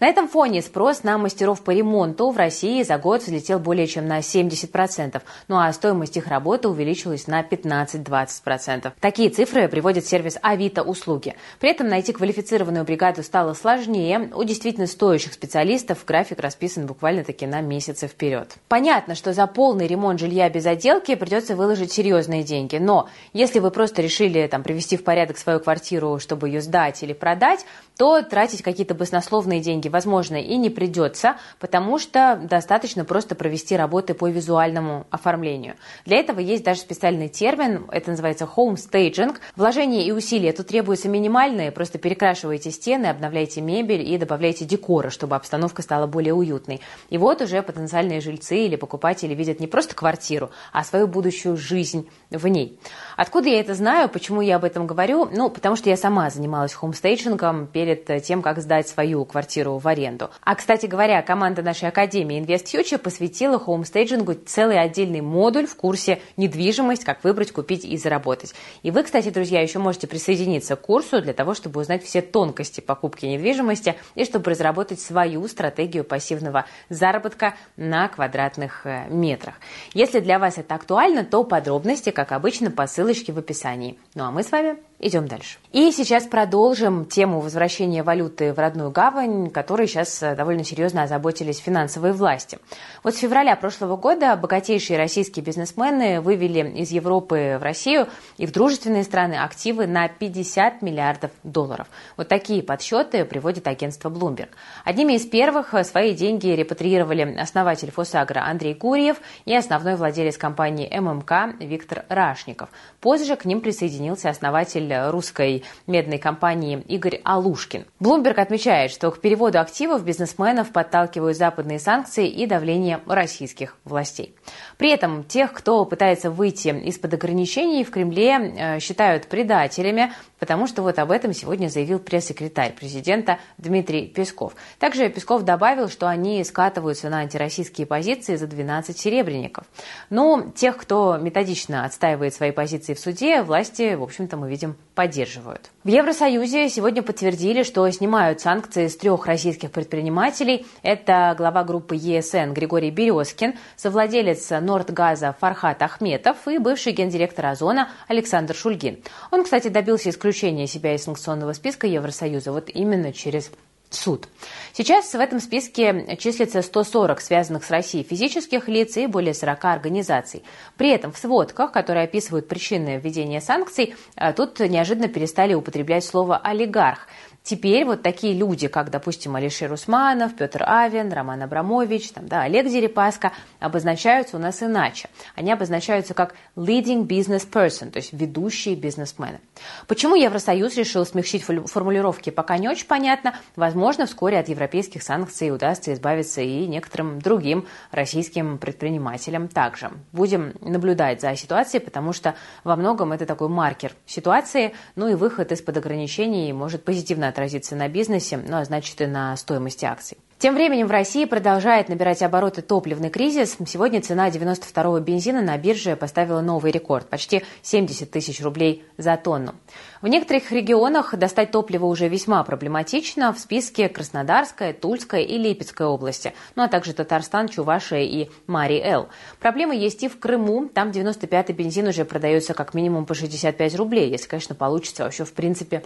На 0.00 0.08
этом 0.08 0.28
фоне 0.28 0.60
спрос 0.60 1.04
на 1.04 1.18
мастеров 1.18 1.62
по 1.62 1.70
ремонту 1.70 2.30
в 2.30 2.36
России 2.36 2.82
за 2.82 2.98
год 2.98 3.22
взлетел 3.22 3.60
более 3.60 3.86
чем 3.86 4.08
на 4.08 4.18
70%, 4.18 5.22
ну 5.46 5.58
а 5.58 5.72
стоимость 5.72 6.16
их 6.16 6.26
работы 6.26 6.68
увеличилась 6.68 7.28
на 7.28 7.42
15-20%. 7.42 8.92
Такие 8.98 9.30
цифры 9.30 9.68
приводит 9.68 10.04
сервис 10.04 10.36
Авито 10.42 10.82
услуги. 10.82 11.36
При 11.60 11.70
этом 11.70 11.88
найти 11.88 12.12
квалифицированную 12.12 12.84
бригаду 12.84 13.22
стало 13.22 13.54
сложнее. 13.54 14.30
У 14.34 14.42
действительно 14.42 14.86
стоящих 14.88 15.32
специалистов 15.32 16.04
график 16.04 16.40
расписан 16.40 16.86
буквально-таки 16.86 17.46
на 17.46 17.60
месяцы 17.60 18.08
вперед. 18.08 18.56
Понятно, 18.68 19.14
что 19.14 19.32
за 19.32 19.46
полный 19.46 19.86
ремонт 19.86 20.18
жилья 20.18 20.50
без 20.50 20.66
отделки 20.66 21.14
придется 21.14 21.54
выложить 21.54 21.92
серьезные 21.92 22.42
деньги, 22.42 22.76
но 22.76 23.08
если 23.32 23.60
вы 23.60 23.70
просто 23.70 24.02
решили 24.02 24.46
там, 24.48 24.64
привести 24.64 24.96
в 24.96 25.04
порядок 25.04 25.38
свою 25.38 25.60
квартиру, 25.60 26.18
чтобы 26.18 26.48
ее 26.48 26.60
сдать 26.60 26.79
или 27.02 27.12
продать, 27.12 27.64
то 28.00 28.22
тратить 28.22 28.62
какие-то 28.62 28.94
баснословные 28.94 29.60
деньги, 29.60 29.88
возможно, 29.88 30.36
и 30.36 30.56
не 30.56 30.70
придется, 30.70 31.36
потому 31.58 31.98
что 31.98 32.40
достаточно 32.42 33.04
просто 33.04 33.34
провести 33.34 33.76
работы 33.76 34.14
по 34.14 34.26
визуальному 34.26 35.06
оформлению. 35.10 35.74
Для 36.06 36.16
этого 36.16 36.40
есть 36.40 36.64
даже 36.64 36.80
специальный 36.80 37.28
термин, 37.28 37.84
это 37.92 38.10
называется 38.10 38.48
home 38.56 38.76
staging. 38.76 39.36
Вложения 39.54 40.06
и 40.06 40.12
усилия 40.12 40.52
тут 40.52 40.68
требуются 40.68 41.10
минимальные, 41.10 41.72
просто 41.72 41.98
перекрашиваете 41.98 42.70
стены, 42.70 43.06
обновляете 43.06 43.60
мебель 43.60 44.00
и 44.00 44.16
добавляете 44.16 44.64
декора, 44.64 45.10
чтобы 45.10 45.36
обстановка 45.36 45.82
стала 45.82 46.06
более 46.06 46.32
уютной. 46.32 46.80
И 47.10 47.18
вот 47.18 47.42
уже 47.42 47.60
потенциальные 47.62 48.22
жильцы 48.22 48.64
или 48.64 48.76
покупатели 48.76 49.34
видят 49.34 49.60
не 49.60 49.66
просто 49.66 49.94
квартиру, 49.94 50.50
а 50.72 50.84
свою 50.84 51.06
будущую 51.06 51.58
жизнь 51.58 52.08
в 52.30 52.46
ней. 52.46 52.80
Откуда 53.18 53.50
я 53.50 53.60
это 53.60 53.74
знаю, 53.74 54.08
почему 54.08 54.40
я 54.40 54.56
об 54.56 54.64
этом 54.64 54.86
говорю? 54.86 55.28
Ну, 55.30 55.50
потому 55.50 55.76
что 55.76 55.90
я 55.90 55.98
сама 55.98 56.30
занималась 56.30 56.69
хоумстейджингом 56.74 57.66
перед 57.66 57.90
перед 57.90 58.24
тем, 58.24 58.42
как 58.42 58.60
сдать 58.60 58.88
свою 58.88 59.24
квартиру 59.24 59.78
в 59.78 59.86
аренду. 59.86 60.30
А, 60.42 60.54
кстати 60.54 60.86
говоря, 60.86 61.22
команда 61.22 61.62
нашей 61.62 61.88
академии 61.88 62.40
Invest 62.40 62.64
Future 62.64 62.98
посвятила 62.98 63.58
хоумстейджингу 63.58 64.34
целый 64.34 64.80
отдельный 64.80 65.20
модуль 65.20 65.66
в 65.66 65.76
курсе 65.76 66.20
«Недвижимость. 66.36 67.04
Как 67.04 67.24
выбрать, 67.24 67.52
купить 67.52 67.84
и 67.84 67.96
заработать». 67.96 68.54
И 68.82 68.90
вы, 68.90 69.02
кстати, 69.02 69.30
друзья, 69.30 69.60
еще 69.60 69.78
можете 69.78 70.06
присоединиться 70.06 70.76
к 70.76 70.80
курсу 70.80 71.20
для 71.20 71.32
того, 71.32 71.54
чтобы 71.54 71.80
узнать 71.80 72.04
все 72.04 72.22
тонкости 72.22 72.80
покупки 72.80 73.26
недвижимости 73.26 73.96
и 74.14 74.24
чтобы 74.24 74.50
разработать 74.50 75.00
свою 75.00 75.46
стратегию 75.48 76.04
пассивного 76.04 76.66
заработка 76.88 77.54
на 77.76 78.08
квадратных 78.08 78.86
э, 78.86 79.08
метрах. 79.08 79.54
Если 79.94 80.20
для 80.20 80.38
вас 80.38 80.58
это 80.58 80.74
актуально, 80.74 81.24
то 81.24 81.44
подробности, 81.44 82.10
как 82.10 82.32
обычно, 82.32 82.70
по 82.70 82.86
ссылочке 82.86 83.32
в 83.32 83.38
описании. 83.38 83.98
Ну 84.14 84.24
а 84.24 84.30
мы 84.30 84.42
с 84.42 84.52
вами 84.52 84.76
Идем 85.02 85.26
дальше. 85.26 85.58
И 85.72 85.92
сейчас 85.92 86.24
продолжим 86.24 87.06
тему 87.06 87.40
возвращения 87.40 88.02
валюты 88.02 88.52
в 88.52 88.58
родную 88.58 88.90
гавань, 88.90 89.48
которой 89.48 89.86
сейчас 89.86 90.22
э, 90.22 90.34
довольно 90.34 90.62
серьезно 90.62 91.04
озаботились 91.04 91.56
финансовые 91.56 92.12
власти. 92.12 92.58
Вот 93.02 93.14
с 93.14 93.18
февраля 93.18 93.56
прошлого 93.56 93.96
года 93.96 94.36
богатейшие 94.36 94.98
российские 94.98 95.42
бизнесмены 95.42 96.20
вывели 96.20 96.68
из 96.76 96.90
Европы 96.90 97.56
в 97.58 97.62
Россию 97.62 98.08
и 98.36 98.44
в 98.44 98.52
дружественные 98.52 99.04
страны 99.04 99.36
активы 99.36 99.86
на 99.86 100.06
50 100.06 100.82
миллиардов 100.82 101.30
долларов. 101.44 101.86
Вот 102.18 102.28
такие 102.28 102.62
подсчеты 102.62 103.24
приводит 103.24 103.68
агентство 103.68 104.10
Bloomberg. 104.10 104.50
Одними 104.84 105.14
из 105.14 105.24
первых 105.24 105.72
э, 105.72 105.82
свои 105.84 106.14
деньги 106.14 106.48
репатриировали 106.48 107.38
основатель 107.38 107.90
Фосагра 107.90 108.40
Андрей 108.40 108.74
Гурьев 108.74 109.16
и 109.46 109.56
основной 109.56 109.96
владелец 109.96 110.36
компании 110.36 110.94
ММК 110.94 111.58
Виктор 111.58 112.04
Рашников. 112.10 112.68
Позже 113.00 113.36
к 113.36 113.46
ним 113.46 113.62
присоединился 113.62 114.28
основатель 114.28 114.89
основатель 114.90 115.10
русской 115.10 115.64
медной 115.86 116.18
компании 116.18 116.82
Игорь 116.88 117.20
Алушкин. 117.24 117.86
Bloomberg 118.00 118.34
отмечает, 118.34 118.90
что 118.90 119.10
к 119.10 119.20
переводу 119.20 119.60
активов 119.60 120.04
бизнесменов 120.04 120.72
подталкивают 120.72 121.36
западные 121.36 121.78
санкции 121.78 122.28
и 122.28 122.46
давление 122.46 123.00
российских 123.06 123.76
властей. 123.84 124.34
При 124.76 124.90
этом 124.90 125.24
тех, 125.24 125.52
кто 125.52 125.84
пытается 125.84 126.30
выйти 126.30 126.68
из-под 126.68 127.14
ограничений, 127.14 127.84
в 127.84 127.90
Кремле 127.90 128.38
э, 128.38 128.80
считают 128.80 129.26
предателями, 129.26 130.12
потому 130.38 130.66
что 130.66 130.82
вот 130.82 130.98
об 130.98 131.10
этом 131.10 131.32
сегодня 131.32 131.68
заявил 131.68 131.98
пресс-секретарь 131.98 132.72
президента 132.72 133.38
Дмитрий 133.58 134.06
Песков. 134.06 134.54
Также 134.78 135.08
Песков 135.08 135.42
добавил, 135.42 135.88
что 135.88 136.08
они 136.08 136.42
скатываются 136.44 137.08
на 137.08 137.18
антироссийские 137.18 137.86
позиции 137.86 138.36
за 138.36 138.46
12 138.46 138.98
серебряников. 138.98 139.66
Но 140.08 140.50
тех, 140.54 140.76
кто 140.76 141.18
методично 141.18 141.84
отстаивает 141.84 142.34
свои 142.34 142.52
позиции 142.52 142.94
в 142.94 143.00
суде, 143.00 143.42
власти, 143.42 143.94
в 143.94 144.02
общем-то, 144.02 144.36
мы 144.36 144.48
видим, 144.48 144.76
поддерживают. 144.94 145.70
В 145.84 145.88
Евросоюзе 145.88 146.68
сегодня 146.68 147.02
подтвердили, 147.02 147.62
что 147.62 147.88
снимают 147.90 148.40
санкции 148.40 148.86
с 148.86 148.96
трех 148.96 149.26
российских 149.26 149.70
предпринимателей. 149.70 150.66
Это 150.82 151.34
глава 151.36 151.64
группы 151.64 151.96
ЕСН 151.96 152.52
Григорий 152.52 152.90
Березкин, 152.90 153.54
совладелец 153.76 154.50
Нордгаза 154.50 155.34
Фархат 155.40 155.82
Ахметов 155.82 156.46
и 156.48 156.58
бывший 156.58 156.92
гендиректор 156.92 157.46
Озона 157.46 157.88
Александр 158.08 158.54
Шульгин. 158.54 158.98
Он, 159.30 159.44
кстати, 159.44 159.68
добился 159.68 160.10
исключения 160.10 160.66
себя 160.66 160.94
из 160.94 161.04
санкционного 161.04 161.52
списка 161.54 161.86
Евросоюза 161.86 162.52
вот 162.52 162.68
именно 162.68 163.12
через 163.12 163.50
суд. 163.94 164.28
Сейчас 164.72 165.12
в 165.12 165.18
этом 165.18 165.40
списке 165.40 166.16
числится 166.18 166.62
140 166.62 167.20
связанных 167.20 167.64
с 167.64 167.70
Россией 167.70 168.04
физических 168.04 168.68
лиц 168.68 168.96
и 168.96 169.06
более 169.06 169.34
40 169.34 169.64
организаций. 169.64 170.42
При 170.76 170.90
этом 170.90 171.12
в 171.12 171.18
сводках, 171.18 171.72
которые 171.72 172.04
описывают 172.04 172.48
причины 172.48 172.98
введения 172.98 173.40
санкций, 173.40 173.94
э, 174.16 174.32
тут 174.32 174.60
неожиданно 174.60 175.08
перестали 175.08 175.54
употреблять 175.54 176.04
слово 176.04 176.38
«олигарх». 176.38 177.06
Теперь 177.42 177.86
вот 177.86 178.02
такие 178.02 178.34
люди, 178.34 178.68
как, 178.68 178.90
допустим, 178.90 179.34
Алишер 179.34 179.72
Усманов, 179.72 180.36
Петр 180.36 180.62
Авен, 180.66 181.10
Роман 181.10 181.42
Абрамович, 181.42 182.10
там, 182.12 182.28
да, 182.28 182.42
Олег 182.42 182.68
Дерипаска, 182.68 183.32
обозначаются 183.58 184.36
у 184.36 184.40
нас 184.40 184.62
иначе. 184.62 185.08
Они 185.34 185.50
обозначаются 185.50 186.12
как 186.12 186.34
leading 186.54 187.06
business 187.06 187.48
person, 187.50 187.90
то 187.90 187.98
есть 187.98 188.12
ведущие 188.12 188.76
бизнесмены. 188.76 189.40
Почему 189.86 190.16
Евросоюз 190.16 190.76
решил 190.76 191.06
смягчить 191.06 191.42
формулировки, 191.42 192.28
пока 192.28 192.58
не 192.58 192.68
очень 192.68 192.86
понятно. 192.86 193.34
Возможно, 193.56 194.06
вскоре 194.06 194.38
от 194.38 194.48
европейских 194.48 195.02
санкций 195.02 195.50
удастся 195.50 195.94
избавиться 195.94 196.42
и 196.42 196.66
некоторым 196.66 197.20
другим 197.20 197.66
российским 197.90 198.58
предпринимателям 198.58 199.48
также. 199.48 199.90
Будем 200.12 200.52
наблюдать 200.60 201.22
за 201.22 201.34
ситуацией, 201.36 201.82
потому 201.82 202.12
что 202.12 202.34
во 202.64 202.76
многом 202.76 203.12
это 203.12 203.24
такой 203.24 203.48
маркер 203.48 203.94
ситуации, 204.04 204.74
ну 204.94 205.08
и 205.08 205.14
выход 205.14 205.52
из-под 205.52 205.78
ограничений 205.78 206.52
может 206.52 206.84
позитивно 206.84 207.29
отразиться 207.30 207.74
на 207.74 207.88
бизнесе, 207.88 208.36
ну 208.36 208.58
а 208.58 208.64
значит 208.64 209.00
и 209.00 209.06
на 209.06 209.36
стоимости 209.36 209.84
акций. 209.86 210.18
Тем 210.40 210.54
временем 210.54 210.86
в 210.86 210.90
России 210.90 211.26
продолжает 211.26 211.90
набирать 211.90 212.22
обороты 212.22 212.62
топливный 212.62 213.10
кризис. 213.10 213.58
Сегодня 213.66 214.00
цена 214.00 214.30
92-го 214.30 214.98
бензина 215.00 215.42
на 215.42 215.58
бирже 215.58 215.96
поставила 215.96 216.40
новый 216.40 216.72
рекорд– 216.72 217.06
почти 217.10 217.44
70 217.60 218.10
тысяч 218.10 218.40
рублей 218.40 218.82
за 218.96 219.18
тонну. 219.18 219.54
В 220.00 220.08
некоторых 220.08 220.50
регионах 220.50 221.14
достать 221.14 221.50
топливо 221.50 221.84
уже 221.84 222.08
весьма 222.08 222.42
проблематично. 222.42 223.34
В 223.34 223.38
списке 223.38 223.90
Краснодарская, 223.90 224.72
Тульская 224.72 225.20
и 225.20 225.36
Липецкая 225.36 225.88
области, 225.88 226.32
ну 226.54 226.62
а 226.62 226.68
также 226.68 226.94
Татарстан, 226.94 227.48
Чувашия 227.48 228.04
и 228.04 228.30
Мари-Эл. 228.46 229.10
Проблемы 229.40 229.76
есть 229.76 230.02
и 230.04 230.08
в 230.08 230.18
Крыму. 230.18 230.70
Там 230.72 230.88
95-й 230.88 231.52
бензин 231.52 231.88
уже 231.88 232.06
продается 232.06 232.54
как 232.54 232.72
минимум 232.72 233.04
по 233.04 233.12
65 233.12 233.74
рублей, 233.74 234.08
если, 234.08 234.26
конечно, 234.26 234.54
получится 234.54 235.04
вообще 235.04 235.26
в 235.26 235.34
принципе 235.34 235.84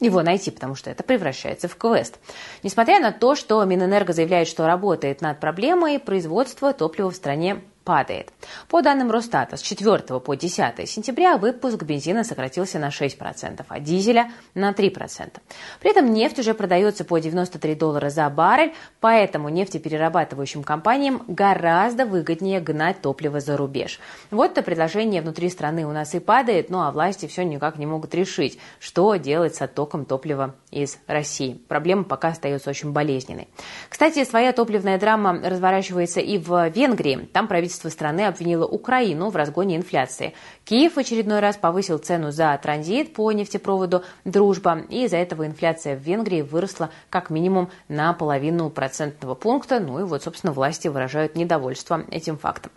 его 0.00 0.22
найти, 0.22 0.50
потому 0.50 0.74
что 0.74 0.90
это 0.90 1.02
превращается 1.02 1.68
в 1.68 1.76
квест. 1.76 2.18
Несмотря 2.62 3.00
на 3.00 3.12
то, 3.12 3.34
что 3.34 3.62
Минэнерго 3.64 4.12
заявляет, 4.12 4.48
что 4.48 4.66
работает 4.66 5.20
над 5.20 5.40
проблемой, 5.40 5.98
производство 5.98 6.72
топлива 6.72 7.10
в 7.10 7.16
стране 7.16 7.62
падает. 7.84 8.32
По 8.68 8.82
данным 8.82 9.10
Росстата, 9.10 9.56
с 9.56 9.62
4 9.62 10.20
по 10.20 10.34
10 10.34 10.88
сентября 10.88 11.36
выпуск 11.36 11.82
бензина 11.82 12.24
сократился 12.24 12.78
на 12.78 12.88
6%, 12.88 13.64
а 13.68 13.80
дизеля 13.80 14.32
на 14.54 14.72
3%. 14.72 15.30
При 15.80 15.90
этом 15.90 16.12
нефть 16.12 16.38
уже 16.38 16.54
продается 16.54 17.04
по 17.04 17.18
93 17.18 17.74
доллара 17.74 18.10
за 18.10 18.28
баррель, 18.30 18.72
поэтому 19.00 19.48
нефтеперерабатывающим 19.48 20.62
компаниям 20.62 21.22
гораздо 21.28 22.06
выгоднее 22.06 22.60
гнать 22.60 23.00
топливо 23.02 23.40
за 23.40 23.56
рубеж. 23.56 24.00
Вот-то 24.30 24.62
предложение 24.62 25.22
внутри 25.22 25.50
страны 25.50 25.86
у 25.86 25.92
нас 25.92 26.14
и 26.14 26.20
падает, 26.20 26.70
ну 26.70 26.80
а 26.80 26.90
власти 26.90 27.26
все 27.26 27.44
никак 27.44 27.78
не 27.78 27.86
могут 27.86 28.14
решить, 28.14 28.58
что 28.80 29.14
делать 29.16 29.54
с 29.54 29.62
оттоком 29.62 30.04
топлива 30.04 30.54
из 30.70 30.98
России. 31.06 31.60
Проблема 31.68 32.04
пока 32.04 32.28
остается 32.28 32.70
очень 32.70 32.92
болезненной. 32.92 33.48
Кстати, 33.88 34.24
своя 34.24 34.52
топливная 34.52 34.98
драма 34.98 35.40
разворачивается 35.42 36.20
и 36.20 36.38
в 36.38 36.68
Венгрии. 36.68 37.28
Там 37.32 37.48
правительство 37.48 37.73
правительство 37.74 37.88
страны 37.88 38.26
обвинило 38.26 38.66
Украину 38.66 39.30
в 39.30 39.36
разгоне 39.36 39.76
инфляции. 39.76 40.34
Киев 40.64 40.94
в 40.94 40.98
очередной 40.98 41.40
раз 41.40 41.56
повысил 41.56 41.98
цену 41.98 42.30
за 42.30 42.58
транзит 42.62 43.14
по 43.14 43.32
нефтепроводу 43.32 44.04
«Дружба», 44.24 44.82
и 44.88 45.04
из-за 45.04 45.16
этого 45.16 45.46
инфляция 45.46 45.96
в 45.96 46.00
Венгрии 46.00 46.42
выросла 46.42 46.90
как 47.10 47.30
минимум 47.30 47.70
на 47.88 48.12
половину 48.12 48.70
процентного 48.70 49.34
пункта. 49.34 49.80
Ну 49.80 50.00
и 50.00 50.04
вот, 50.04 50.22
собственно, 50.22 50.52
власти 50.52 50.88
выражают 50.88 51.36
недовольство 51.36 52.04
этим 52.10 52.38
фактом. 52.38 52.70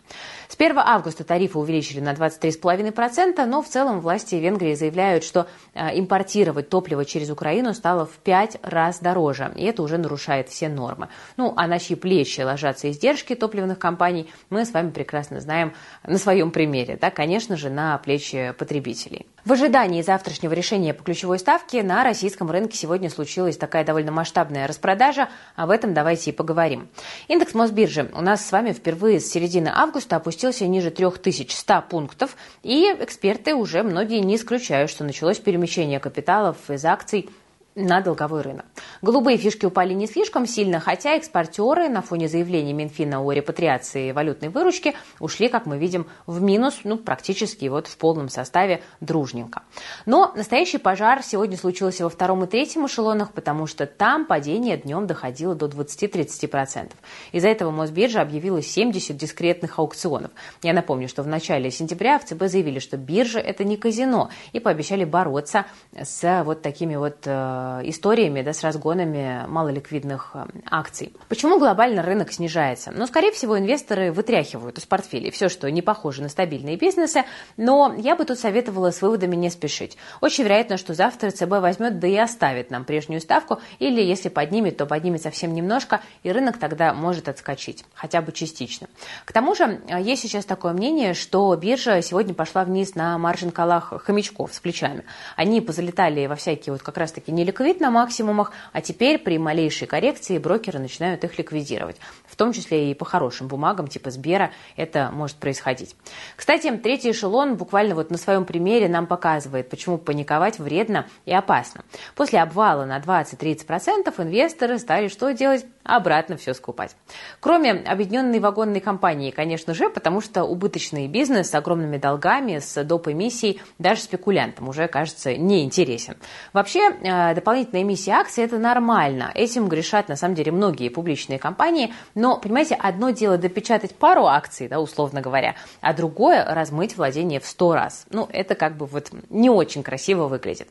С 0.48 0.56
1 0.56 0.78
августа 0.80 1.24
тарифы 1.24 1.60
увеличили 1.60 2.00
на 2.00 2.14
23,5%, 2.14 3.46
но 3.46 3.62
в 3.62 3.68
целом 3.68 4.00
власти 4.00 4.36
Венгрии 4.36 4.76
заявляют, 4.76 5.24
что 5.24 5.48
э, 5.74 6.00
импортировать 6.00 6.70
топливо 6.70 7.06
через 7.06 7.30
Украину 7.30 7.74
стало 7.74 8.06
в 8.06 8.18
5 8.24 8.60
раз 8.64 9.00
дороже, 9.00 9.52
и 9.56 9.66
это 9.66 9.84
уже 9.84 9.98
нарушает 9.98 10.50
все 10.50 10.70
нормы. 10.70 11.10
Ну, 11.36 11.54
а 11.56 11.68
на 11.68 11.80
чьи 11.80 11.96
плечи 11.96 12.42
ложатся 12.42 12.90
издержки 12.90 13.36
топливных 13.36 13.78
компаний, 13.78 14.30
мы 14.50 14.66
с 14.66 14.74
вами 14.74 14.87
вами 14.88 14.92
прекрасно 14.92 15.40
знаем 15.40 15.74
на 16.06 16.18
своем 16.18 16.52
примере, 16.52 16.98
да, 17.00 17.12
конечно 17.12 17.58
же, 17.58 17.70
на 17.70 17.98
плечи 17.98 18.54
потребителей. 18.58 19.26
В 19.46 19.54
ожидании 19.54 20.02
завтрашнего 20.02 20.54
решения 20.54 20.94
по 20.94 21.04
ключевой 21.04 21.40
ставке 21.40 21.84
на 21.84 22.04
российском 22.04 22.50
рынке 22.50 22.78
сегодня 22.78 23.10
случилась 23.10 23.58
такая 23.58 23.86
довольно 23.86 24.12
масштабная 24.12 24.68
распродажа. 24.68 25.30
Об 25.56 25.70
этом 25.70 25.94
давайте 25.94 26.32
и 26.32 26.34
поговорим. 26.34 26.88
Индекс 27.28 27.54
Мосбиржи 27.54 28.10
у 28.14 28.22
нас 28.22 28.46
с 28.46 28.52
вами 28.52 28.74
впервые 28.74 29.20
с 29.20 29.30
середины 29.30 29.72
августа 29.74 30.18
опустился 30.18 30.68
ниже 30.68 30.92
3100 30.92 31.84
пунктов. 31.90 32.36
И 32.64 32.86
эксперты 33.00 33.56
уже 33.56 33.84
многие 33.84 34.20
не 34.20 34.36
исключают, 34.36 34.92
что 34.92 35.04
началось 35.04 35.40
перемещение 35.40 36.00
капиталов 36.00 36.58
из 36.70 36.84
акций 36.84 37.30
на 37.78 38.02
долговой 38.02 38.42
рынок. 38.42 38.66
Голубые 39.04 39.38
фишки 39.38 39.66
упали 39.66 39.94
не 39.94 40.08
слишком 40.08 40.48
сильно, 40.48 40.80
хотя 40.80 41.16
экспортеры 41.16 41.90
на 41.90 42.02
фоне 42.02 42.28
заявления 42.28 42.74
Минфина 42.74 43.22
о 43.22 43.32
репатриации 43.32 44.12
валютной 44.12 44.50
выручки 44.50 44.96
ушли, 45.20 45.48
как 45.48 45.68
мы 45.68 45.78
видим, 45.78 46.08
в 46.26 46.42
минус, 46.42 46.80
ну, 46.84 46.98
практически 46.98 47.68
вот 47.68 47.86
в 47.86 47.96
полном 47.98 48.30
составе 48.30 48.82
дружненько. 49.00 49.62
Но 50.08 50.34
настоящий 50.36 50.80
пожар 50.80 51.22
сегодня 51.22 51.56
случился 51.56 52.04
во 52.04 52.10
втором 52.10 52.44
и 52.44 52.48
третьем 52.48 52.88
эшелонах, 52.88 53.32
потому 53.32 53.68
что 53.68 53.86
там 53.86 54.26
падение 54.26 54.78
днем 54.78 55.06
доходило 55.06 55.54
до 55.54 55.68
20-30%. 55.68 56.92
Из-за 57.32 57.48
этого 57.48 57.70
Мосбиржа 57.70 58.22
объявила 58.22 58.64
70 58.64 59.16
дискретных 59.16 59.78
аукционов. 59.78 60.32
Я 60.64 60.74
напомню, 60.74 61.08
что 61.08 61.22
в 61.22 61.28
начале 61.28 61.70
сентября 61.70 62.18
в 62.18 62.26
ЦБ 62.26 62.46
заявили, 62.46 62.80
что 62.80 62.98
биржа– 62.98 63.40
это 63.40 63.64
не 63.64 63.78
казино, 63.78 64.32
и 64.52 64.60
пообещали 64.60 65.04
бороться 65.04 65.66
с 65.96 66.44
вот 66.44 66.64
такими 66.64 66.96
вот 66.96 67.18
э, 67.26 67.67
историями, 67.84 68.42
да, 68.42 68.54
с 68.54 68.64
разгонами 68.64 69.46
малоликвидных 69.48 70.32
э, 70.34 70.46
акций. 70.70 71.14
Почему 71.30 71.60
глобально 71.60 72.02
рынок 72.02 72.32
снижается? 72.32 72.92
Ну, 72.92 73.08
скорее 73.08 73.32
всего, 73.32 73.58
инвесторы 73.58 74.12
вытряхивают 74.12 74.78
из 74.78 74.86
портфелей 74.86 75.32
все, 75.32 75.50
что 75.50 75.70
не 75.70 75.82
похоже 75.82 76.22
на 76.22 76.30
стабильные 76.30 76.78
бизнесы, 76.78 77.24
но 77.58 77.94
я 77.98 78.16
бы 78.16 78.26
тут 78.26 78.40
советовала 78.40 78.92
с 78.92 79.02
выводами 79.02 79.36
не 79.36 79.50
спешить. 79.50 79.98
Очень 80.22 80.46
вероятно, 80.46 80.78
что 80.78 80.94
завтра 80.94 81.32
ЦБ 81.32 81.60
возьмет, 81.62 82.00
да 82.00 82.08
и 82.08 82.16
оставит 82.18 82.72
нам 82.72 82.86
прежнюю 82.86 83.22
ставку, 83.22 83.60
или 83.80 84.02
если 84.02 84.30
поднимет, 84.30 84.78
то 84.78 84.86
поднимет 84.86 85.22
совсем 85.22 85.54
немножко, 85.54 86.02
и 86.24 86.32
рынок 86.32 86.58
тогда 86.58 86.94
может 86.94 87.30
отскочить, 87.30 87.86
хотя 87.94 88.22
бы 88.22 88.32
частично. 88.32 88.88
К 89.26 89.32
тому 89.32 89.56
же, 89.56 89.82
э, 89.88 90.02
есть 90.02 90.22
сейчас 90.22 90.46
такое 90.46 90.74
мнение, 90.74 91.14
что 91.14 91.56
биржа 91.56 92.02
сегодня 92.02 92.34
пошла 92.34 92.64
вниз 92.64 92.96
на 92.96 93.18
маржин-колах 93.18 93.94
хомячков 94.04 94.54
с 94.54 94.60
плечами. 94.60 95.04
Они 95.36 95.62
позалетали 95.62 96.26
во 96.28 96.36
всякие 96.36 96.74
вот 96.74 96.82
как 96.82 96.98
раз-таки 96.98 97.32
неликвидные 97.32 97.57
ликвид 97.58 97.80
на 97.80 97.90
максимумах, 97.90 98.52
а 98.72 98.82
теперь 98.82 99.18
при 99.18 99.38
малейшей 99.38 99.88
коррекции 99.88 100.38
брокеры 100.38 100.80
начинают 100.80 101.24
их 101.24 101.38
ликвидировать. 101.38 101.98
В 102.26 102.36
том 102.36 102.54
числе 102.54 102.92
и 102.92 102.94
по 102.94 103.06
хорошим 103.06 103.48
бумагам 103.48 103.88
типа 103.88 104.12
Сбера 104.12 104.52
это 104.76 105.10
может 105.12 105.38
происходить. 105.38 105.96
Кстати, 106.36 106.70
третий 106.78 107.12
эшелон 107.12 107.56
буквально 107.56 107.96
вот 107.96 108.12
на 108.12 108.18
своем 108.18 108.46
примере 108.46 108.88
нам 108.88 109.08
показывает, 109.08 109.70
почему 109.70 109.98
паниковать 109.98 110.60
вредно 110.60 111.08
и 111.26 111.34
опасно. 111.34 111.84
После 112.16 112.40
обвала 112.40 112.86
на 112.86 113.00
20-30% 113.00 114.14
инвесторы 114.22 114.78
стали 114.78 115.08
что 115.08 115.34
делать? 115.34 115.66
Обратно 115.88 116.38
все 116.38 116.54
скупать. 116.54 116.96
Кроме 117.40 117.72
объединенной 117.72 118.40
вагонной 118.40 118.82
компании, 118.82 119.32
конечно 119.32 119.74
же, 119.74 119.90
потому 119.90 120.22
что 120.22 120.44
убыточный 120.44 121.08
бизнес 121.08 121.50
с 121.50 121.56
огромными 121.56 121.98
долгами, 121.98 122.60
с 122.60 122.84
доп. 122.84 123.08
эмиссией, 123.08 123.62
даже 123.80 124.02
спекулянтам 124.02 124.68
уже, 124.68 124.88
кажется, 124.88 125.36
не 125.36 125.64
интересен. 125.64 126.18
Вообще, 126.54 126.90
э, 126.90 127.34
дополнительная 127.36 127.84
эмиссия 127.84 128.16
акций– 128.16 128.44
это 128.46 128.58
нормально. 128.58 129.32
Этим 129.34 129.68
грешат, 129.68 130.10
на 130.10 130.16
самом 130.16 130.36
деле, 130.36 130.52
многие 130.52 130.90
публичные 130.90 131.40
компании. 131.40 131.94
Но, 132.16 132.38
понимаете, 132.38 132.76
одно 132.76 133.12
дело 133.12 133.38
допечатать 133.38 133.96
пару 133.96 134.26
акций, 134.26 134.68
да, 134.68 134.80
условно 134.80 135.22
говоря, 135.22 135.56
а 135.82 135.94
другое– 135.94 136.44
размыть 136.48 136.98
владение 136.98 137.40
в 137.40 137.46
сто 137.46 137.74
раз. 137.74 138.06
Ну, 138.10 138.28
это 138.32 138.56
как 138.56 138.76
бы 138.76 138.86
вот 138.86 139.12
не 139.30 139.50
очень 139.50 139.84
красиво 139.84 140.28
выглядит. 140.28 140.68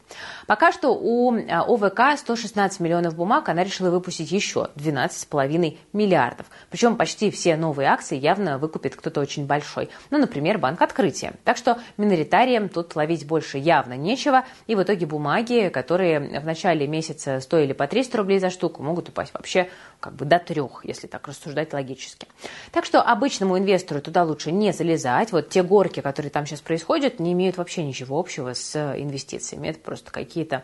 Пока 0.47 0.73
что 0.73 0.91
у 0.91 1.35
э, 1.35 1.47
ОВК 1.49 2.19
116 2.19 2.81
миллионов 2.81 3.15
бумаг, 3.15 3.49
она 3.49 3.65
решила 3.65 3.91
выпустить 3.91 4.31
еще 4.31 4.69
12,5 5.07 5.79
миллиардов. 5.93 6.47
Причем 6.71 6.97
почти 6.97 7.31
все 7.31 7.57
новые 7.57 7.89
акции 7.89 8.17
явно 8.17 8.59
выкупит 8.59 8.97
кто-то 8.97 9.21
очень 9.21 9.47
большой. 9.47 9.89
Ну, 10.11 10.19
например, 10.19 10.59
Банк 10.59 10.83
Открытия. 10.83 11.35
Так 11.45 11.57
что 11.57 11.79
миноритариям 11.97 12.69
тут 12.69 12.95
ловить 12.97 13.27
больше 13.27 13.59
явно 13.59 13.95
нечего. 13.95 14.45
И 14.67 14.75
в 14.75 14.83
итоге 14.83 15.07
бумаги, 15.07 15.71
которые 15.73 16.41
в 16.41 16.45
начале 16.45 16.87
месяца 16.87 17.41
стоили 17.41 17.73
по 17.73 17.87
300 17.87 18.19
рублей 18.19 18.39
за 18.39 18.51
штуку, 18.51 18.83
могут 18.83 19.09
упасть 19.09 19.33
вообще 19.35 19.69
как 20.01 20.15
бы 20.15 20.25
до 20.25 20.39
трех, 20.39 20.85
если 20.85 21.07
так 21.07 21.27
рассуждать 21.27 21.73
логически. 21.73 22.27
Так 22.73 22.85
что 22.85 23.01
обычному 23.01 23.59
инвестору 23.59 24.01
туда 24.01 24.25
лучше 24.25 24.53
не 24.53 24.73
залезать. 24.73 25.33
Вот 25.33 25.49
те 25.49 25.63
горки, 25.63 26.01
которые 26.01 26.31
там 26.31 26.47
сейчас 26.47 26.61
происходят, 26.61 27.21
не 27.21 27.33
имеют 27.33 27.57
вообще 27.57 27.83
ничего 27.83 28.19
общего 28.19 28.53
с 28.55 28.77
инвестициями. 28.97 29.69
Это 29.69 29.81
просто 29.81 30.11
какие-то 30.11 30.63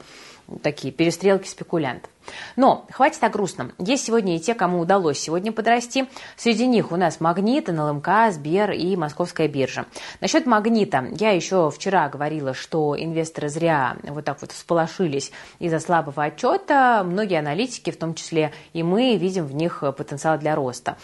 такие 0.63 0.93
перестрелки 0.93 1.49
спекулянтов. 1.49 2.11
Но 2.57 2.87
хватит 2.91 3.23
о 3.25 3.29
грустном. 3.29 3.73
Есть 3.79 4.05
сегодня 4.07 4.37
и 4.37 4.39
те, 4.39 4.55
кому 4.55 4.81
удалось 4.81 5.19
сегодня 5.19 5.53
подрасти. 5.53 6.07
Среди 6.37 6.67
них 6.67 6.93
у 6.93 6.97
нас 6.97 7.21
Магнит, 7.21 7.69
НЛМК, 7.69 8.09
Сбер 8.31 8.73
и 8.73 8.97
Московская 8.97 9.49
биржа. 9.49 9.87
Насчет 10.21 10.47
Магнита. 10.47 11.07
Я 11.19 11.31
еще 11.31 11.71
вчера 11.71 12.09
говорила, 12.09 12.55
что 12.55 12.97
инвесторы 12.99 13.49
зря 13.49 13.97
вот 14.03 14.25
так 14.25 14.41
вот 14.41 14.53
всполошились 14.53 15.33
из-за 15.59 15.81
слабого 15.81 16.25
отчета. 16.25 17.03
Многие 17.05 17.39
аналитики, 17.39 17.91
в 17.91 17.97
том 17.97 18.15
числе 18.15 18.53
и 18.73 18.83
мы, 18.83 19.17
видим 19.17 19.47
в 19.47 19.55
них 19.55 19.83
потенциал 19.97 20.39
для 20.39 20.55
роста. 20.55 20.97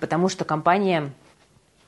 Потому 0.00 0.28
что 0.28 0.44
компания 0.44 1.12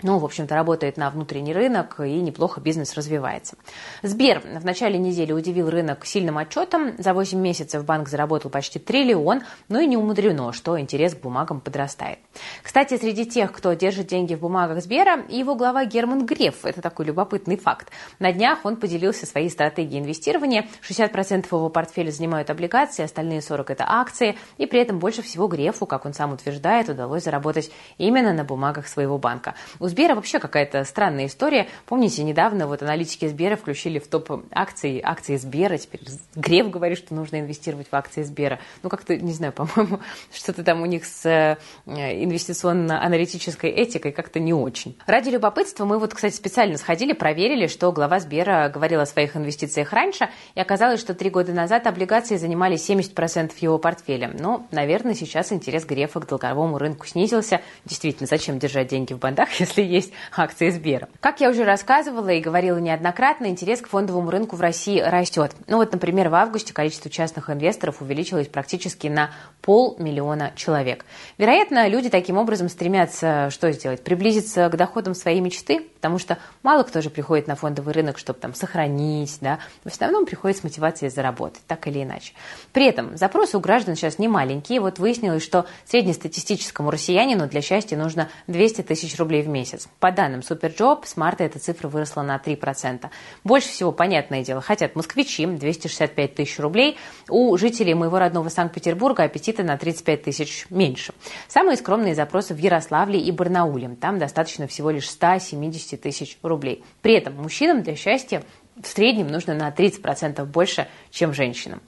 ну, 0.03 0.19
в 0.19 0.25
общем-то, 0.25 0.55
работает 0.55 0.97
на 0.97 1.09
внутренний 1.11 1.55
рынок 1.55 2.01
и 2.01 2.21
неплохо 2.21 2.61
бизнес 2.61 2.95
развивается. 2.95 3.57
Сбер 4.03 4.41
в 4.41 4.65
начале 4.65 4.99
недели 4.99 5.33
удивил 5.33 5.71
рынок 5.71 6.05
сильным 6.05 6.39
отчетом. 6.39 6.95
За 6.99 7.15
8 7.15 7.39
месяцев 7.39 7.85
банк 7.85 8.09
заработал 8.09 8.51
почти 8.51 8.79
триллион, 8.79 9.43
но 9.69 9.79
и 9.79 9.87
не 9.87 9.97
умудрено, 9.97 10.53
что 10.53 10.79
интерес 10.79 11.15
к 11.15 11.21
бумагам 11.21 11.61
подрастает. 11.61 12.19
Кстати, 12.63 12.99
среди 12.99 13.25
тех, 13.27 13.53
кто 13.53 13.73
держит 13.75 14.09
деньги 14.09 14.35
в 14.35 14.41
бумагах 14.41 14.83
Сбера, 14.83 15.25
его 15.29 15.55
глава 15.55 15.85
Герман 15.85 16.27
Греф. 16.27 16.65
Это 16.65 16.83
такой 16.83 17.07
любопытный 17.07 17.57
факт. 17.57 17.91
На 18.19 18.33
днях 18.33 18.65
он 18.65 18.77
поделился 18.77 19.27
своей 19.27 19.49
стратегией 19.49 20.01
инвестирования. 20.01 20.67
60% 20.83 21.47
его 21.47 21.69
портфеля 21.69 22.11
занимают 22.11 22.51
облигации, 22.51 23.05
остальные 23.05 23.41
40% 23.41 23.77
это 23.77 23.85
акции. 23.87 24.37
И 24.57 24.67
при 24.67 24.81
этом 24.81 24.99
больше 24.99 25.23
всего 25.23 25.47
Грефу, 25.47 25.87
как 25.87 26.07
он 26.07 26.15
сам 26.15 26.33
утверждает, 26.33 26.89
удалось 26.89 27.25
заработать 27.25 27.71
именно 27.99 28.33
на 28.33 28.45
бумагах 28.45 28.89
своего 28.89 29.19
банка. 29.19 29.55
У 29.87 29.89
Сбера 29.89 30.17
вообще 30.17 30.41
какая-то 30.41 30.83
странная 30.83 31.27
история. 31.27 31.69
Помните, 31.87 32.25
недавно 32.25 32.67
вот 32.67 32.83
аналитики 32.83 33.29
Сбера 33.29 33.55
включили 33.55 34.01
в 34.01 34.09
топ 34.09 34.45
акции, 34.51 35.01
акции 35.01 35.37
Сбера. 35.37 35.79
Теперь 35.79 36.01
Греф 36.35 36.71
говорит, 36.71 36.99
что 36.99 37.15
нужно 37.15 37.39
инвестировать 37.39 37.87
в 37.89 37.95
акции 37.95 38.25
Сбера. 38.25 38.59
Ну, 38.83 38.89
как-то, 38.89 39.17
не 39.17 39.33
знаю, 39.33 39.53
по-моему, 39.57 40.01
что-то 40.33 40.65
там 40.65 40.83
у 40.83 40.87
них 40.87 41.05
с 41.05 41.25
э, 41.25 41.57
инвестиционно-аналитической 41.87 43.71
этикой 43.71 44.11
как-то 44.11 44.41
не 44.41 44.53
очень. 44.53 44.99
Ради 45.07 45.29
любопытства 45.29 45.85
мы 45.85 46.01
вот, 46.01 46.15
кстати, 46.15 46.35
специально 46.35 46.79
сходили, 46.79 47.13
проверили, 47.13 47.69
что 47.69 47.93
глава 47.93 48.19
Сбера 48.19 48.69
говорил 48.69 48.99
о 48.99 49.07
своих 49.07 49.37
инвестициях 49.37 49.93
раньше, 49.93 50.31
и 50.57 50.61
оказалось, 50.61 50.99
что 50.99 51.15
три 51.15 51.31
года 51.31 51.53
назад 51.53 51.87
облигации 51.87 52.39
занимали 52.39 52.77
70% 52.77 53.53
его 53.61 53.79
портфеля. 53.79 54.35
Но, 54.37 54.67
наверное, 54.73 55.15
сейчас 55.15 55.53
интерес 55.53 55.85
Грефа 55.85 56.19
к 56.19 56.27
долговому 56.27 56.77
рынку 56.79 57.07
снизился. 57.07 57.61
Действительно, 57.85 58.27
зачем 58.27 58.59
держать 58.59 58.89
деньги 58.89 59.13
в 59.13 59.21
бандах, 59.21 59.53
если 59.61 59.76
если 59.77 59.95
есть 59.95 60.13
акции 60.37 60.71
Сбера. 60.71 61.09
Как 61.21 61.41
я 61.41 61.51
уже 61.51 61.65
рассказывала 61.65 62.31
и 62.31 62.41
говорила 62.41 62.79
неоднократно, 62.79 63.47
интерес 63.47 63.81
к 63.81 63.89
фондовому 63.89 64.31
рынку 64.31 64.57
в 64.57 64.61
России 64.61 65.01
растет. 65.01 65.53
Ну 65.67 65.77
вот, 65.79 65.93
например, 65.93 66.29
в 66.29 66.35
августе 66.35 66.73
количество 66.73 67.11
частных 67.11 67.51
инвесторов 67.51 68.01
увеличилось 68.01 68.49
практически 68.49 69.09
на 69.09 69.31
полмиллиона 69.63 70.53
человек. 70.57 71.05
Вероятно, 71.39 71.89
люди 71.89 72.09
таким 72.09 72.39
образом 72.39 72.69
стремятся 72.69 73.51
что 73.51 73.71
сделать? 73.73 74.03
Приблизиться 74.03 74.69
к 74.69 74.77
доходам 74.77 75.15
своей 75.15 75.41
мечты, 75.41 75.81
потому 75.97 76.19
что 76.19 76.39
мало 76.63 76.83
кто 76.83 77.01
же 77.01 77.11
приходит 77.11 77.47
на 77.47 77.57
фондовый 77.57 77.93
рынок, 77.93 78.19
чтобы 78.19 78.39
там 78.39 78.55
сохранить, 78.55 79.39
да, 79.41 79.59
в 79.85 79.89
основном 79.89 80.27
приходит 80.27 80.59
с 80.59 80.65
мотивацией 80.65 81.11
заработать, 81.11 81.63
так 81.67 81.87
или 81.89 82.03
иначе. 82.03 82.33
При 82.73 82.87
этом 82.87 83.17
запросы 83.17 83.57
у 83.57 83.61
граждан 83.61 83.97
сейчас 83.97 84.19
не 84.19 84.29
маленькие. 84.29 84.81
Вот 84.81 84.99
выяснилось, 84.99 85.43
что 85.43 85.67
среднестатистическому 85.85 86.91
россиянину 86.91 87.49
для 87.49 87.61
счастья 87.61 87.97
нужно 87.97 88.29
200 88.47 88.83
тысяч 88.83 89.17
рублей 89.19 89.43
в 89.43 89.49
месяц. 89.49 89.66
По 90.01 90.13
данным 90.13 90.41
Superjob, 90.41 91.07
с 91.07 91.17
марта 91.17 91.45
эта 91.45 91.59
цифра 91.59 91.89
выросла 91.89 92.23
на 92.23 92.37
3%. 92.37 93.09
Больше 93.45 93.69
всего, 93.69 93.93
понятное 93.93 94.45
дело, 94.45 94.61
хотят 94.61 94.97
москвичи, 94.97 95.47
265 95.47 96.35
тысяч 96.35 96.59
рублей. 96.59 96.99
У 97.29 97.57
жителей 97.57 97.95
моего 97.95 98.19
родного 98.19 98.49
Санкт-Петербурга 98.49 99.23
аппетиты 99.23 99.63
на 99.63 99.77
35 99.79 100.23
тысяч 100.23 100.67
меньше. 100.71 101.15
Самые 101.49 101.77
скромные 101.77 102.15
запросы 102.15 102.55
в 102.55 102.59
Ярославле 102.59 103.21
и 103.21 103.31
Барнауле. 103.31 103.97
Там 104.01 104.19
достаточно 104.19 104.67
всего 104.67 104.91
лишь 104.91 105.09
170 105.09 105.87
200 105.87 105.97
тысяч 105.97 106.39
рублей. 106.43 106.85
При 107.03 107.15
этом 107.15 107.35
мужчинам 107.37 107.83
для 107.83 107.95
счастья 107.97 108.43
в 108.81 108.87
среднем 108.87 109.29
нужно 109.29 109.55
на 109.55 109.71
30% 109.71 110.45
больше, 110.45 110.89
чем 111.11 111.33
женщинам. 111.33 111.81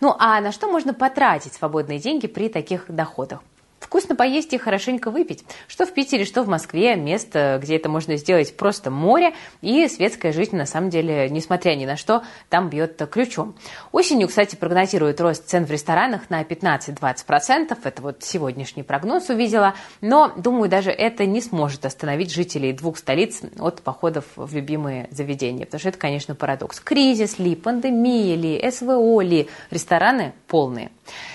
Ну 0.00 0.14
а 0.18 0.40
на 0.40 0.52
что 0.52 0.68
можно 0.68 0.92
потратить 0.92 1.54
свободные 1.54 1.98
деньги 1.98 2.26
при 2.26 2.48
таких 2.48 2.86
доходах? 2.88 3.40
Вкусно 3.94 4.16
поесть 4.16 4.52
и 4.52 4.58
хорошенько 4.58 5.12
выпить. 5.12 5.44
Что 5.68 5.86
в 5.86 5.92
Питере, 5.92 6.24
что 6.24 6.42
в 6.42 6.48
Москве, 6.48 6.96
место, 6.96 7.60
где 7.62 7.76
это 7.76 7.88
можно 7.88 8.16
сделать, 8.16 8.56
просто 8.56 8.90
море. 8.90 9.34
И 9.62 9.86
светская 9.86 10.32
жизнь, 10.32 10.56
на 10.56 10.66
самом 10.66 10.90
деле, 10.90 11.28
несмотря 11.30 11.76
ни 11.76 11.86
на 11.86 11.96
что, 11.96 12.24
там 12.48 12.70
бьет 12.70 13.00
ключом. 13.08 13.54
Осенью, 13.92 14.26
кстати, 14.26 14.56
прогнозируют 14.56 15.20
рост 15.20 15.46
цен 15.46 15.64
в 15.64 15.70
ресторанах 15.70 16.28
на 16.28 16.42
15-20%. 16.42 17.78
Это 17.84 18.02
вот 18.02 18.24
сегодняшний 18.24 18.82
прогноз 18.82 19.28
увидела. 19.28 19.74
Но, 20.00 20.32
думаю, 20.36 20.68
даже 20.68 20.90
это 20.90 21.24
не 21.24 21.40
сможет 21.40 21.86
остановить 21.86 22.32
жителей 22.32 22.72
двух 22.72 22.98
столиц 22.98 23.42
от 23.60 23.80
походов 23.82 24.24
в 24.34 24.52
любимые 24.56 25.06
заведения. 25.12 25.66
Потому 25.66 25.78
что 25.78 25.90
это, 25.90 25.98
конечно, 25.98 26.34
парадокс. 26.34 26.80
Кризис 26.80 27.38
ли, 27.38 27.54
пандемия 27.54 28.34
ли, 28.34 28.70
СВО 28.72 29.20
ли, 29.20 29.48
рестораны 29.70 30.32
полные. 30.48 30.90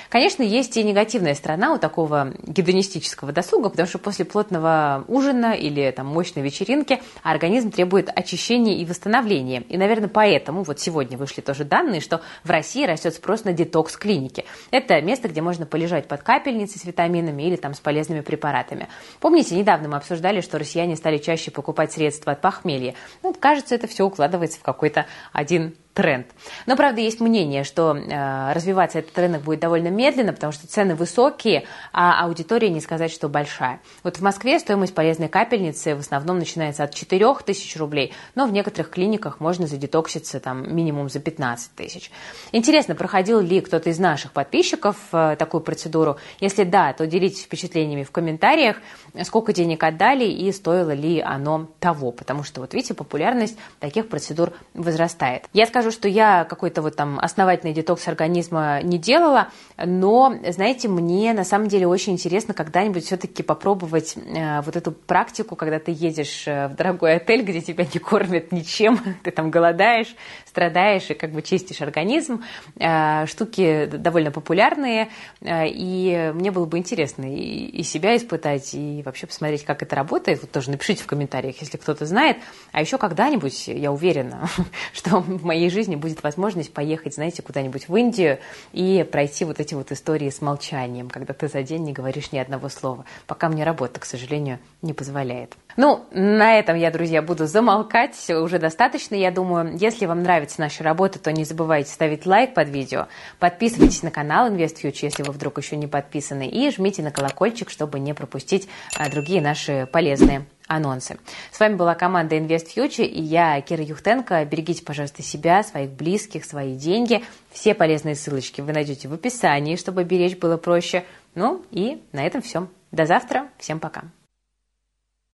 Конечно, 0.10 0.42
есть 0.42 0.76
и 0.76 0.84
негативная 0.84 1.36
сторона 1.36 1.74
у 1.74 1.78
такого 1.78 2.34
гедонистического 2.42 3.32
досуга, 3.32 3.70
потому 3.70 3.88
что 3.88 4.00
после 4.00 4.26
плотного 4.26 5.06
ужина 5.08 5.54
или 5.54 5.92
там, 5.92 6.08
мощной 6.08 6.44
вечеринки 6.44 7.00
организм 7.22 7.70
требует 7.70 8.10
очищения 8.14 8.78
и 8.78 8.86
восстановления. 8.86 9.62
И, 9.70 9.78
наверное, 9.78 10.10
поэтому 10.10 10.64
вот 10.64 10.80
сегодня 10.80 11.16
вышли 11.16 11.42
тоже 11.42 11.64
данные, 11.64 12.02
что 12.02 12.22
в 12.44 12.50
России 12.50 12.86
растет 12.86 13.14
спрос 13.14 13.44
на 13.44 13.54
детокс-клиники. 13.54 14.46
Это 14.72 15.00
место, 15.02 15.28
где 15.30 15.42
можно 15.42 15.68
полежать 15.68 16.08
под 16.08 16.24
капельницей 16.24 16.82
с 16.82 16.86
витаминами 16.86 17.44
или 17.44 17.56
там 17.56 17.76
с 17.76 17.80
полезными 17.80 18.22
препаратами. 18.22 18.88
Помните, 19.20 19.56
недавно 19.56 19.90
мы 19.90 19.98
обсуждали, 19.98 20.42
что 20.42 20.58
россияне 20.58 20.96
стали 20.96 21.20
чаще 21.20 21.52
покупать 21.52 21.92
средства 21.92 22.32
от 22.32 22.42
похмелья. 22.42 22.96
Ну, 23.22 23.36
кажется, 23.40 23.76
это 23.76 23.86
все 23.86 24.08
укладывается 24.08 24.60
в 24.60 24.64
какой-то 24.64 25.06
один 25.34 25.76
тренд. 26.00 26.28
Но, 26.66 26.78
правда, 26.78 27.02
есть 27.02 27.20
мнение, 27.20 27.66
что 27.66 27.94
э, 27.94 28.54
развиваться 28.54 29.00
этот 29.00 29.18
рынок 29.20 29.42
будет 29.42 29.60
довольно 29.60 29.90
медленно, 29.90 30.32
потому 30.32 30.54
что 30.54 30.66
цены 30.66 30.96
высокие, 30.96 31.66
а 31.92 32.24
аудитория 32.24 32.70
не 32.70 32.80
сказать, 32.80 33.12
что 33.12 33.28
большая. 33.28 33.82
Вот 34.02 34.16
в 34.16 34.22
Москве 34.22 34.60
стоимость 34.60 34.96
полезной 34.96 35.28
капельницы 35.28 35.96
в 35.96 36.00
основном 36.00 36.40
начинается 36.40 36.86
от 36.86 36.96
4 36.96 37.20
тысяч 37.46 37.76
рублей, 37.76 38.14
но 38.34 38.48
в 38.48 38.54
некоторых 38.54 38.92
клиниках 38.92 39.42
можно 39.42 39.68
задетокситься 39.68 40.40
там 40.40 40.74
минимум 40.74 41.10
за 41.10 41.20
15 41.20 41.76
тысяч. 41.76 42.12
Интересно, 42.54 42.96
проходил 42.96 43.42
ли 43.42 43.60
кто-то 43.60 43.90
из 43.90 44.00
наших 44.00 44.32
подписчиков 44.32 44.96
э, 45.12 45.36
такую 45.38 45.60
процедуру? 45.60 46.16
Если 46.40 46.64
да, 46.64 46.94
то 46.94 47.08
делитесь 47.08 47.44
впечатлениями 47.44 48.04
в 48.04 48.12
комментариях, 48.12 48.78
сколько 49.24 49.52
денег 49.52 49.84
отдали 49.84 50.24
и 50.24 50.50
стоило 50.54 50.92
ли 50.92 51.20
оно 51.20 51.68
того, 51.82 52.14
потому 52.14 52.44
что, 52.46 52.62
вот 52.62 52.74
видите, 52.74 52.94
популярность 52.94 53.58
таких 53.82 54.08
процедур 54.08 54.54
возрастает. 54.74 55.44
Я 55.52 55.66
скажу 55.66 55.89
скажу, 55.90 55.92
что 55.92 56.08
я 56.08 56.46
какой-то 56.46 56.82
вот 56.82 56.96
там 56.96 57.20
основательный 57.20 57.74
детокс 57.74 58.08
организма 58.08 58.82
не 58.84 58.98
делала, 58.98 59.50
но, 59.78 60.34
знаете, 60.50 60.88
мне 60.88 61.34
на 61.34 61.44
самом 61.44 61.68
деле 61.68 61.88
очень 61.88 62.14
интересно 62.14 62.54
когда-нибудь 62.54 63.06
все-таки 63.06 63.44
попробовать 63.44 64.16
э, 64.18 64.62
вот 64.62 64.76
эту 64.76 64.92
практику, 64.92 65.56
когда 65.56 65.80
ты 65.80 65.92
едешь 65.92 66.48
э, 66.48 66.68
в 66.68 66.76
дорогой 66.76 67.16
отель, 67.16 67.42
где 67.42 67.62
тебя 67.62 67.86
не 67.92 68.00
кормят 68.00 68.52
ничем, 68.52 69.00
ты 69.24 69.32
там 69.32 69.52
голодаешь, 69.52 70.16
страдаешь 70.46 71.10
и 71.10 71.14
как 71.14 71.32
бы 71.32 71.42
чистишь 71.42 71.82
организм. 71.82 72.44
Э, 72.78 73.26
штуки 73.26 73.86
довольно 73.86 74.32
популярные, 74.32 75.10
и 75.42 76.32
мне 76.34 76.52
было 76.52 76.66
бы 76.66 76.78
интересно 76.78 77.26
и, 77.26 77.84
себя 77.84 78.16
испытать, 78.16 78.74
и 78.74 79.02
вообще 79.04 79.26
посмотреть, 79.28 79.64
как 79.64 79.82
это 79.82 79.96
работает. 79.96 80.42
Вот 80.42 80.52
тоже 80.52 80.70
напишите 80.72 81.04
в 81.04 81.08
комментариях, 81.08 81.56
если 81.62 81.78
кто-то 81.78 82.06
знает. 82.06 82.38
А 82.72 82.82
еще 82.82 82.98
когда-нибудь, 82.98 83.68
я 83.68 83.92
уверена, 83.92 84.48
что 84.94 85.22
в 85.22 85.46
моей 85.46 85.69
жизни 85.70 85.96
будет 85.96 86.24
возможность 86.24 86.74
поехать, 86.74 87.16
знаете, 87.16 87.42
куда-нибудь 87.42 87.88
в 87.88 87.96
Индию 87.96 88.40
и 88.74 89.08
пройти 89.10 89.46
вот 89.46 89.60
эти 89.60 89.74
вот 89.74 89.92
истории 89.92 90.30
с 90.30 90.42
молчанием, 90.42 91.10
когда 91.10 91.34
ты 91.34 91.48
за 91.48 91.64
день 91.64 91.84
не 91.84 91.94
говоришь 91.94 92.32
ни 92.32 92.38
одного 92.38 92.70
слова. 92.70 93.06
Пока 93.28 93.50
мне 93.50 93.64
работа, 93.64 94.00
к 94.00 94.06
сожалению, 94.06 94.60
не 94.82 94.94
позволяет. 94.94 95.56
Ну, 95.78 96.06
на 96.12 96.58
этом 96.58 96.76
я, 96.76 96.92
друзья, 96.92 97.22
буду 97.22 97.46
замолкать. 97.46 98.18
Уже 98.30 98.60
достаточно, 98.60 99.16
я 99.16 99.32
думаю. 99.32 99.78
Если 99.78 100.06
вам 100.06 100.24
нравится 100.24 100.60
наша 100.60 100.84
работа, 100.84 101.20
то 101.20 101.32
не 101.32 101.46
забывайте 101.46 101.92
ставить 101.92 102.26
лайк 102.26 102.54
под 102.54 102.70
видео. 102.70 103.08
Подписывайтесь 103.40 104.04
на 104.04 104.12
канал 104.12 104.52
InvestFuture, 104.52 105.00
если 105.04 105.24
вы 105.24 105.32
вдруг 105.32 105.58
еще 105.58 105.78
не 105.78 105.88
подписаны. 105.88 106.48
И 106.48 106.70
жмите 106.72 107.02
на 107.02 107.12
колокольчик, 107.12 107.70
чтобы 107.70 108.00
не 108.00 108.14
пропустить 108.14 108.68
а, 108.98 109.10
другие 109.10 109.42
наши 109.42 109.88
полезные 109.92 110.46
анонсы. 110.70 111.18
С 111.52 111.60
вами 111.60 111.76
была 111.76 111.96
команда 111.96 112.38
Invest 112.38 112.68
Future 112.74 113.06
и 113.06 113.22
я, 113.22 113.60
Кира 113.60 113.84
Юхтенко. 113.84 114.46
Берегите, 114.46 114.84
пожалуйста, 114.86 115.22
себя, 115.22 115.64
своих 115.64 115.90
близких, 115.90 116.46
свои 116.46 116.76
деньги. 116.76 117.24
Все 117.52 117.74
полезные 117.74 118.16
ссылочки 118.16 118.62
вы 118.62 118.72
найдете 118.72 119.10
в 119.10 119.14
описании, 119.14 119.76
чтобы 119.76 120.04
беречь 120.06 120.38
было 120.38 120.56
проще. 120.56 121.04
Ну 121.36 121.66
и 121.72 122.02
на 122.14 122.26
этом 122.26 122.42
все. 122.42 122.68
До 122.92 123.06
завтра. 123.06 123.50
Всем 123.58 123.80
пока. 123.80 124.04